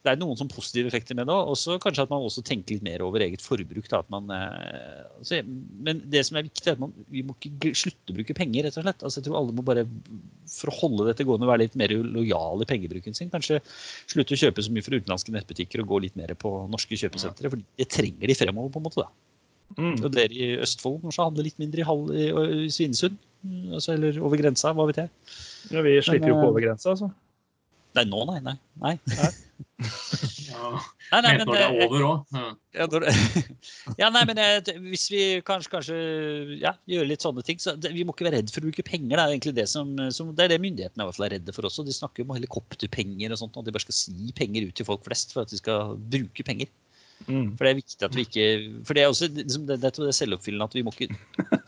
[0.05, 1.51] det er noen sånn positive effekter med det òg.
[1.51, 3.89] Og så kanskje at man også tenker litt mer over eget forbruk.
[3.91, 5.41] Da, at man, eh, altså,
[5.83, 8.67] men det som er viktig, er at man, vi må ikke slutte å bruke penger,
[8.67, 9.03] rett og slett.
[9.03, 9.85] Altså, jeg tror alle må bare,
[10.53, 13.31] for å holde dette gående, være litt mer lojale i pengebruken sin.
[13.33, 13.59] Kanskje
[14.07, 17.51] slutte å kjøpe så mye fra utenlandske nettbutikker og gå litt mer på norske kjøpesentre.
[17.51, 19.07] For det trenger de fremover, på en måte.
[19.07, 19.11] da.
[19.75, 19.95] Mm.
[19.99, 23.17] Og dere i Østfold kanskje handler litt mindre i, Hall, i, Svinesund?
[23.75, 25.11] Altså, eller over grensa, hva vet jeg.
[25.73, 27.09] ja, vi slipper jo Men, ikke eh, over grensa, altså.
[27.97, 28.39] Nei, nå, nei.
[28.45, 29.29] nei, nei.
[30.47, 30.69] Ja,
[31.07, 32.35] Nei, nei, men når det er over òg.
[32.35, 32.47] Ja.
[32.77, 32.85] Ja,
[34.01, 35.99] ja, nei, men jeg, hvis vi kanskje, kanskje
[36.61, 38.85] ja, gjør litt sånne ting, så det, vi må ikke være redd for å bruke
[38.85, 39.15] penger.
[39.15, 41.55] Det er egentlig det som, som det er det myndighetene i hvert fall er redde
[41.55, 41.85] for også.
[41.87, 45.05] De snakker om helikopterpenger og sånt, og de bare skal si penger ut til folk
[45.07, 46.69] flest for at de skal bruke penger.
[47.25, 47.47] Mm.
[47.57, 48.43] For det er viktig at vi ikke
[48.87, 51.09] For det er også liksom, det, det, er selvoppfyllende at vi må ikke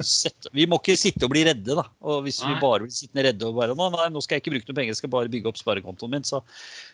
[0.06, 1.84] sette, vi må ikke sitte og bli redde, da.
[2.06, 2.62] Og hvis vi Nei.
[2.62, 4.94] bare blir sittende redde og bare nå, nei, nå skal jeg ikke bruke noe penger,
[4.94, 6.44] jeg skal bare bygge opp sparekontoen min, så,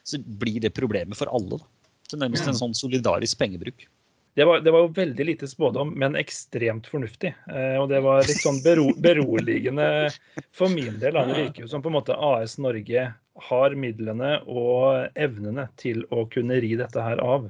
[0.07, 1.59] så blir det problemet for alle.
[1.59, 1.91] da.
[2.05, 3.87] Det er nærmest en sånn solidarisk pengebruk.
[4.35, 7.31] Det var, det var jo veldig lite spådom, men ekstremt fornuftig.
[7.47, 10.09] Eh, og det var litt sånn bero, beroligende
[10.55, 11.15] for min del.
[11.15, 13.05] Det virker jo som på en måte AS Norge
[13.47, 17.47] har midlene og evnene til å kunne ri dette her av.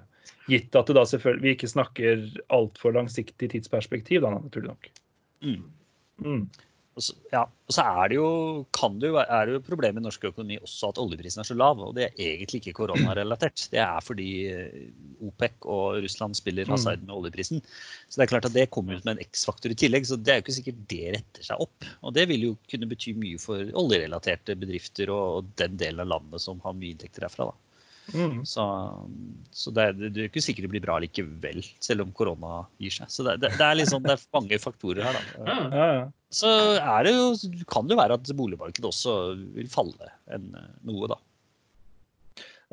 [0.52, 4.90] Gitt at det da selvfølgelig, vi ikke snakker altfor langsiktig tidsperspektiv, da, naturlig nok.
[5.42, 5.64] Mm.
[6.22, 6.46] Mm.
[6.96, 8.28] Og så, ja, og så er det jo,
[8.76, 11.58] kan det jo, er det jo problemet i norsk økonomi også at oljeprisen er så
[11.60, 11.82] lav.
[11.84, 13.66] Og det er egentlig ikke koronarelatert.
[13.74, 14.86] Det er fordi eh,
[15.28, 16.72] OPEC og Russland spiller Mm.
[16.72, 17.60] hasard med oljeprisen.
[18.08, 20.08] Så det er klart at det kommer ut med en X-faktor i tillegg.
[20.08, 21.90] Så det er jo ikke sikkert det retter seg opp.
[22.00, 26.14] Og det vil jo kunne bety mye for oljerelaterte bedrifter og, og den delen av
[26.16, 27.52] landet som har mye inntekter herfra.
[27.52, 27.65] da.
[28.14, 28.44] Mm.
[28.46, 28.64] Så,
[29.56, 32.94] så det, er, det er ikke sikkert det blir bra likevel, selv om korona gir
[32.94, 33.10] seg.
[33.12, 35.18] Så det, det, det er liksom, det er mange faktorer her.
[35.18, 35.46] da.
[35.46, 35.56] Ja.
[35.56, 36.04] Ja, ja.
[36.36, 37.30] Så er det jo,
[37.72, 39.16] kan det jo være at boligmarkedet også
[39.56, 41.22] vil falle enn eh, noe, da.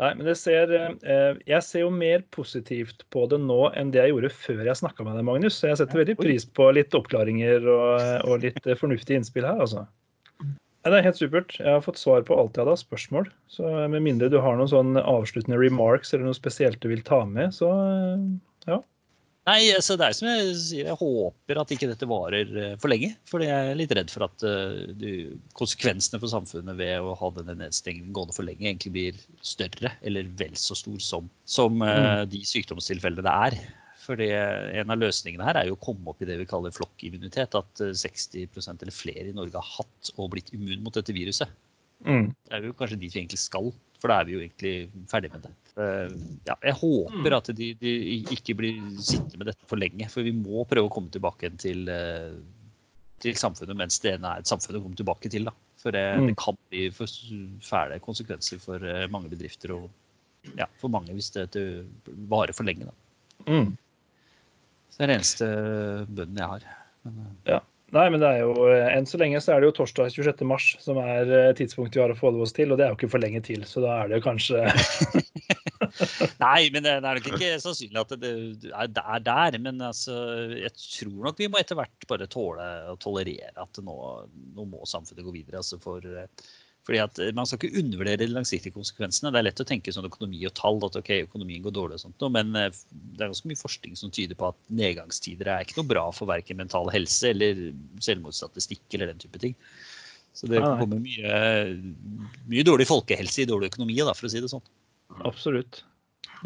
[0.01, 4.01] Nei, men det ser, eh, jeg ser jo mer positivt på det nå enn det
[4.01, 5.59] jeg gjorde før jeg snakka med deg, Magnus.
[5.61, 7.91] Så jeg setter veldig pris på litt oppklaringer og,
[8.25, 9.85] og litt eh, fornuftige innspill her, altså.
[10.83, 11.53] Det er helt supert.
[11.61, 13.29] Jeg har fått svar på alt jeg hadde av spørsmål.
[13.51, 17.21] Så med mindre du har noen sånn avsluttende remarks eller noe spesielt du vil ta
[17.29, 18.25] med, så eh,
[18.67, 18.81] ja.
[19.47, 22.91] Nei, så det er som jeg sier, jeg håper at ikke dette varer eh, for
[22.91, 23.13] lenge.
[23.31, 25.09] For jeg er litt redd for at eh, du,
[25.59, 30.35] konsekvensene for samfunnet ved å ha denne nedstengningen gående for lenge, egentlig blir større eller
[30.39, 32.27] vel så stor som, som mm.
[32.35, 33.61] de sykdomstilfellene det er.
[34.03, 37.55] Fordi En av løsningene her er jo å komme opp i det vi kaller flokkimmunitet.
[37.55, 41.49] At eh, 60% eller flere i Norge har hatt og blitt immun mot dette viruset.
[42.03, 42.33] Mm.
[42.49, 43.69] Det er jo kanskje dit vi egentlig skal,
[44.03, 44.73] for da er vi jo egentlig
[45.13, 45.53] ferdig med det.
[45.79, 46.17] Eh,
[46.49, 47.93] Ja, jeg håper at de, de
[48.35, 51.87] ikke blir sittende med dette for lenge, for vi må prøve å komme tilbake til,
[51.89, 52.35] eh,
[53.23, 55.47] til samfunnet mens det ene er et samfunn å komme tilbake til.
[55.47, 55.55] Da.
[55.79, 56.27] For det, Mm.
[56.33, 57.07] det kan bli for
[57.63, 59.87] fæle konsekvenser for eh, mange bedrifter og
[60.59, 61.87] ja, for mange hvis det, det
[62.27, 62.91] varer for lenge.
[62.91, 63.47] Da.
[63.47, 63.77] Mm.
[65.03, 65.47] Det er det eneste
[66.15, 66.67] bønnen jeg har.
[67.03, 67.57] Men, ja.
[67.93, 70.45] Nei, men det er jo, eh, enn så lenge så er det jo torsdag 26.
[70.47, 72.99] mars som er eh, tidspunktet vi har å forholde oss til, og det er jo
[73.01, 74.63] ikke for lenge til, så da er det jo kanskje
[76.45, 78.31] Nei, men det det er nok ikke sannsynlig at det
[78.71, 79.59] er det er der.
[79.67, 80.15] Men altså,
[80.55, 83.97] jeg tror nok vi må etter hvert bare tåle og tolerere at nå,
[84.55, 85.59] nå må samfunnet gå videre.
[85.61, 86.31] Altså for, eh,
[86.87, 89.31] fordi at Man skal ikke undervurdere de langsiktige konsekvensene.
[89.31, 92.05] Det er lett å tenke sånn økonomi og tall, at ok, økonomien går dårlig og
[92.07, 95.79] sånt, men eh, det er ganske mye forskning som tyder på at nedgangstider er ikke
[95.79, 97.69] noe bra for verken mental helse eller
[98.03, 99.55] selvmordsstatistikk eller den type ting.
[100.33, 101.39] Så det kommer mye,
[102.49, 104.65] mye dårlig folkehelse i dårlig økonomi, da, for å si det sånn.
[105.29, 105.83] Absolutt.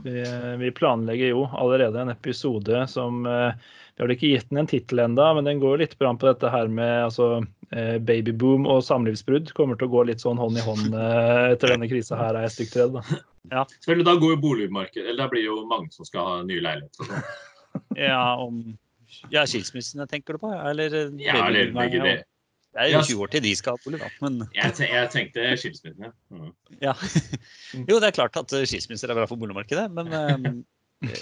[0.03, 0.25] Vi,
[0.59, 3.55] vi planlegger jo allerede en episode som eh,
[3.95, 6.11] Vi har vel ikke gitt den en tittel enda, men den går jo litt bra
[6.13, 9.51] på dette her med altså, eh, babyboom og samlivsbrudd.
[9.57, 12.47] Kommer til å gå litt sånn hånd i hånd eh, etter denne krisa her, er
[12.47, 12.97] jeg stygt redd.
[13.47, 13.65] Da.
[13.81, 17.11] Selvfølgelig, da går jo boligmarkedet Eller da blir jo mange som skal ha nye leiligheter.
[17.11, 17.29] sånn.
[18.01, 18.63] Ja, om
[19.31, 20.49] ja, skilsmissene tenker du på?
[20.57, 22.15] Eller eh, Ja, eller begge det.
[22.77, 24.09] Det er jo 20 år til de skal ha bolig, da.
[24.25, 26.09] Men Jeg, te- jeg tenkte skilsmissene.
[26.11, 26.15] ja.
[26.33, 26.51] Mm.
[26.83, 26.95] ja.
[27.91, 30.49] Jo, det er klart at eh, skilsmisser er bra for boligmarkedet, men eh,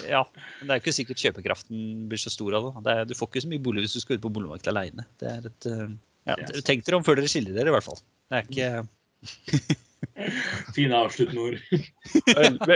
[0.09, 0.21] ja.
[0.61, 2.97] Men det er jo ikke sikkert kjøpekraften blir så stor av det.
[3.11, 5.05] du får ikke så mye bolig hvis du skal ut på boligmarkedet alene.
[5.19, 5.87] Det er et eh,
[6.25, 6.35] ja,
[6.65, 7.99] Tenk dere om før dere skiller dere, i hvert fall.
[8.29, 9.75] Det er ikke
[10.75, 11.57] Fine avsluttende ord.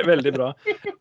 [0.09, 0.49] Veldig bra.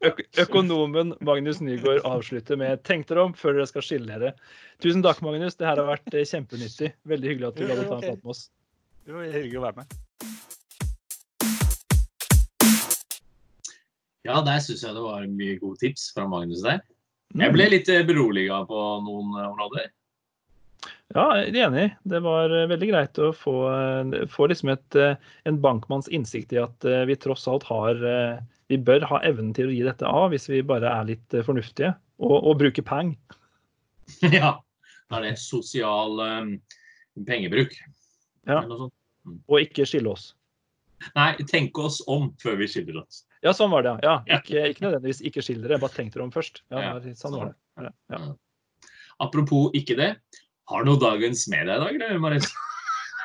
[0.06, 4.36] Øk økonomen Magnus Nygaard avslutter med 'tenk dere om før dere skal skille dere'.
[4.82, 5.58] Tusen takk, Magnus.
[5.58, 6.92] Det her har vært eh, kjempenyttig.
[7.10, 8.44] Veldig hyggelig at du hadde ta en prat med oss.
[9.04, 9.98] Det var hyggelig å være med.
[14.28, 16.82] Ja, der syns jeg det var mye gode tips fra Magnus der.
[17.34, 19.90] Jeg ble litt eh, beroliga på noen eh, områder.
[21.16, 21.86] Ja, jeg er enig.
[22.04, 25.16] Det var eh, veldig greit å få, eh, få liksom et, eh,
[25.48, 28.02] en bankmanns innsikt i at vi tross alt har
[28.68, 31.94] Vi bør ha evnen til å gi dette av hvis vi bare er litt fornuftige
[32.20, 33.14] og, og bruker peng.
[34.38, 34.58] ja.
[35.08, 36.50] Da er det sosial um,
[37.24, 37.72] pengebruk.
[38.44, 38.60] Ja.
[38.68, 39.38] Mm.
[39.48, 40.34] Og ikke skille oss.
[41.16, 43.22] Nei, tenke oss om før vi skiller oss.
[43.40, 44.18] Ja, sånn var det, ja.
[44.28, 44.42] Ja.
[44.42, 46.60] ikke, ikke nødvendigvis ikke skill dere, bare tenk dere om først.
[46.74, 47.94] Ja, det sånn var det.
[48.12, 48.20] Ja.
[49.24, 50.10] Apropos ikke det.
[50.68, 52.50] Har du noe dagens med deg i dag, eller, Marius?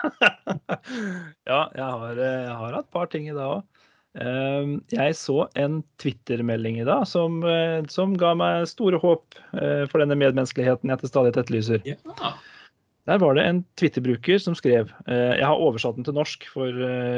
[1.50, 3.84] ja jeg, har, eh, jeg har et par ting i dag òg.
[4.14, 9.84] Eh, jeg så en Twitter-melding i dag som, eh, som, ga meg store håp eh,
[9.89, 11.88] for denne medmenneskeligheten jeg til stadighet etterlyser.
[11.88, 12.34] Ja.
[13.10, 16.78] Der var det en Twitter-bruker som skrev Jeg har oversatt den til norsk for,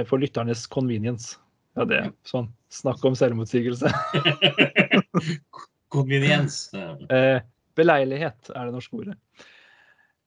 [0.09, 1.36] for lytternes convenience.
[1.78, 2.47] Ja, det er sånn.
[2.73, 3.91] Snakk om selvmotsigelse.
[5.93, 6.73] Convenience.
[7.78, 9.19] Beleilighet er det norske ordet.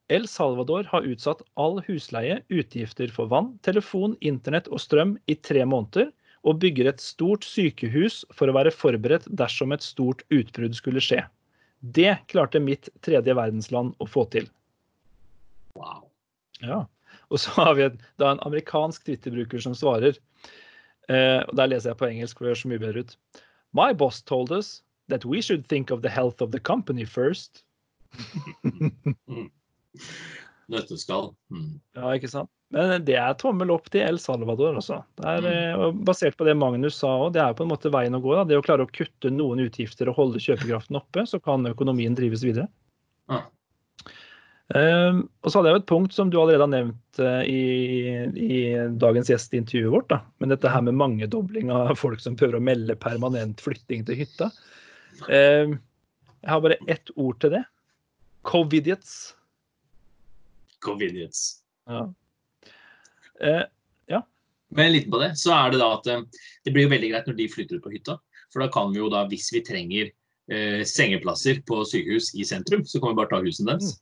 [0.09, 5.64] El Salvador har utsatt all husleie, utgifter for vann, telefon, internett og strøm i tre
[5.68, 6.09] måneder,
[6.48, 11.20] og bygger et stort sykehus for å være forberedt dersom et stort utbrudd skulle skje.
[11.80, 14.48] Det klarte mitt tredje verdensland å få til.
[15.76, 16.09] Wow.
[16.62, 16.86] Ja.
[17.28, 20.16] Og så har vi en, da en amerikansk Twitter-bruker som svarer.
[21.12, 23.16] Eh, og Der leser jeg på engelsk, for det høres så mye bedre ut.
[23.76, 24.80] My boss told us
[25.12, 27.62] that we should think of the health of the company first.
[30.68, 31.30] Nøtteskall.
[31.53, 31.78] Mm.
[31.97, 32.51] Ja, ikke sant.
[32.74, 34.76] Men det er tommel opp til El Salvador.
[34.76, 35.47] Det er,
[35.78, 36.03] Mm.
[36.05, 38.34] Basert på det Magnus sa òg, det er på en måte veien å gå.
[38.36, 38.45] Da.
[38.45, 42.45] Det å klare å kutte noen utgifter og holde kjøpekraften oppe, så kan økonomien drives
[42.45, 42.68] videre.
[43.32, 43.47] Ah.
[44.68, 48.28] Um, og så hadde jeg jo et punkt som du allerede har nevnt uh, i,
[48.36, 48.59] i,
[49.01, 50.11] dagens gjest i intervjuet vårt.
[50.12, 50.20] Da.
[50.36, 54.51] Men dette her med mangedobling av folk som prøver å melde permanent flytting til hytta.
[55.24, 55.78] Um,
[56.45, 57.64] jeg har bare ett ord til det.
[58.45, 59.38] Covidiots.
[60.85, 61.62] Convenience.
[61.89, 62.07] Ja.
[63.41, 63.64] Eh,
[64.12, 64.22] ja.
[64.68, 66.24] Men litt på det, så er det da at eh,
[66.64, 68.18] det blir jo veldig greit når de flytter ut på hytta.
[68.53, 70.11] For da kan vi jo da, hvis vi trenger
[70.53, 73.99] eh, sengeplasser på sykehus i sentrum, så kan vi bare ta husene deres.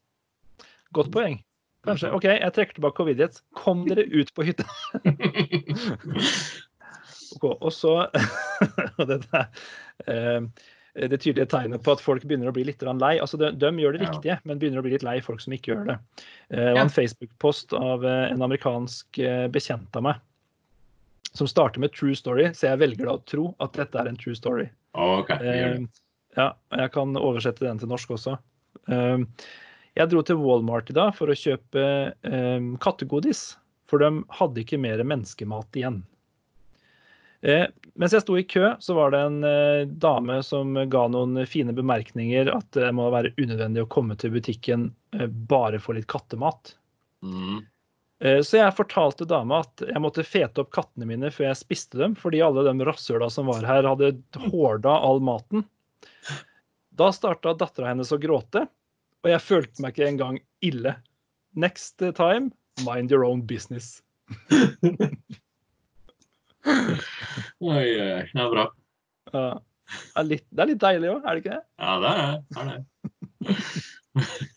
[0.97, 1.41] Godt poeng.
[1.87, 2.11] Kanskje.
[2.15, 3.43] OK, jeg trekker tilbake covidiet.
[3.55, 4.67] Kom dere ut på hytta.
[7.37, 7.93] okay, og så
[8.99, 9.43] og dette,
[10.11, 10.41] eh,
[10.97, 13.19] Det tydelige tegnet på at folk begynner å bli litt lei.
[13.21, 15.75] altså De, de gjør det riktige, men begynner å bli litt lei folk som ikke
[15.75, 15.97] gjør det.
[16.51, 16.81] Eh, Ja.
[16.81, 20.17] en Facebook-post av eh, en amerikansk eh, bekjent av meg
[21.37, 24.17] som starter med 'true story', så jeg velger da å tro at dette er en
[24.17, 24.71] true story.
[24.95, 25.89] Ok, vi gjør Eh, det.
[26.37, 28.39] ja, jeg kan oversette den til norsk også.
[28.89, 29.19] Eh,
[29.97, 34.81] jeg dro til Walmart i dag for å kjøpe eh, kattegodis, for de hadde ikke
[34.81, 36.03] mer menneskemat igjen.
[37.41, 41.43] Eh, mens jeg sto i kø, så var det en eh, dame som ga noen
[41.49, 46.09] fine bemerkninger at det må være unødvendig å komme til butikken eh, bare for litt
[46.11, 46.75] kattemat.
[47.25, 47.65] Mm.
[48.25, 52.01] Eh, Så jeg fortalte dama at jeg måtte fete opp kattene mine før jeg spiste
[52.01, 54.15] dem, fordi alle de rasshøla som var her, hadde
[54.49, 55.67] hårda all maten.
[56.97, 58.65] Da starta dattera hennes å gråte,
[59.25, 60.97] og jeg følte meg ikke engang ille.
[61.57, 62.53] Next time,
[62.85, 64.03] mind your own business.
[66.67, 68.27] Oi, oi.
[68.33, 68.67] Det er bra.
[69.33, 69.47] Ja.
[69.87, 71.65] Det er litt, det er litt deilig òg, er det ikke det?
[71.79, 72.79] Ja, det er det.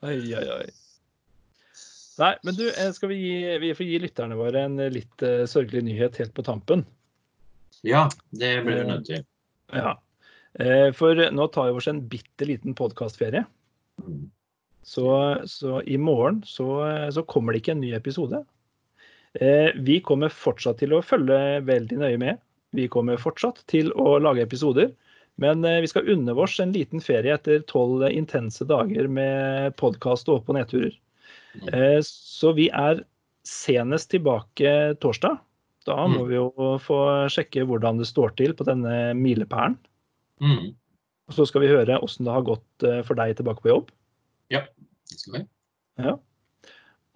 [0.00, 0.68] Oi, oi, oi.
[2.20, 5.44] Nei, men du, eh, skal vi gi, vi får gi lytterne våre en litt uh,
[5.48, 6.84] sørgelig nyhet helt på tampen?
[7.86, 9.24] Ja, det blir du nødt til.
[9.72, 9.94] Ja.
[10.60, 13.44] Eh, For nå tar vi oss en bitte liten podkastferie.
[14.02, 14.26] Mm.
[14.82, 15.06] Så,
[15.48, 16.66] så i morgen så,
[17.12, 18.42] så kommer det ikke en ny episode.
[19.38, 22.38] Eh, Vi kommer fortsatt til å følge veldig nøye med.
[22.74, 24.92] Vi kommer fortsatt til å lage episoder.
[25.40, 30.28] Men eh, vi skal unne oss en liten ferie etter tolv intense dager med podkast
[30.28, 30.96] og opp- og nedturer.
[31.72, 33.04] Eh, Så vi er
[33.46, 35.38] senest tilbake torsdag.
[35.86, 36.28] Da må Mm.
[36.28, 36.98] vi jo få
[37.32, 39.78] sjekke hvordan det står til på denne milepælen.
[40.42, 40.74] Mm.
[41.28, 43.90] Og så skal vi høre åssen det har gått for deg tilbake på jobb.
[44.50, 44.60] Ja,
[45.08, 45.46] det skal vi.
[45.98, 46.18] Ja.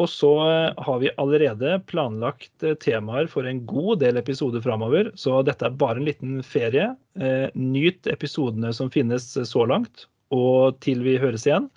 [0.03, 5.13] Og så eh, har vi allerede planlagt eh, temaer for en god del episoder framover.
[5.15, 6.97] Så dette er bare en liten ferie.
[7.21, 10.09] Eh, Nyt episodene som finnes så langt.
[10.35, 11.69] Og til vi høres igjen,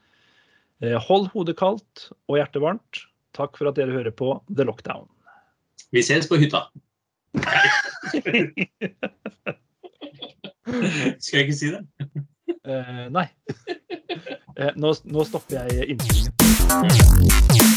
[0.81, 3.03] hold hodet kaldt og hjertet varmt.
[3.37, 5.05] Takk for at dere hører på The Lockdown.
[5.93, 6.63] Vi ses på hytta.
[11.21, 11.81] Skal jeg ikke si det?
[12.67, 13.27] Eh, nei.
[14.57, 17.76] Eh, nå, nå stopper jeg innspillingen.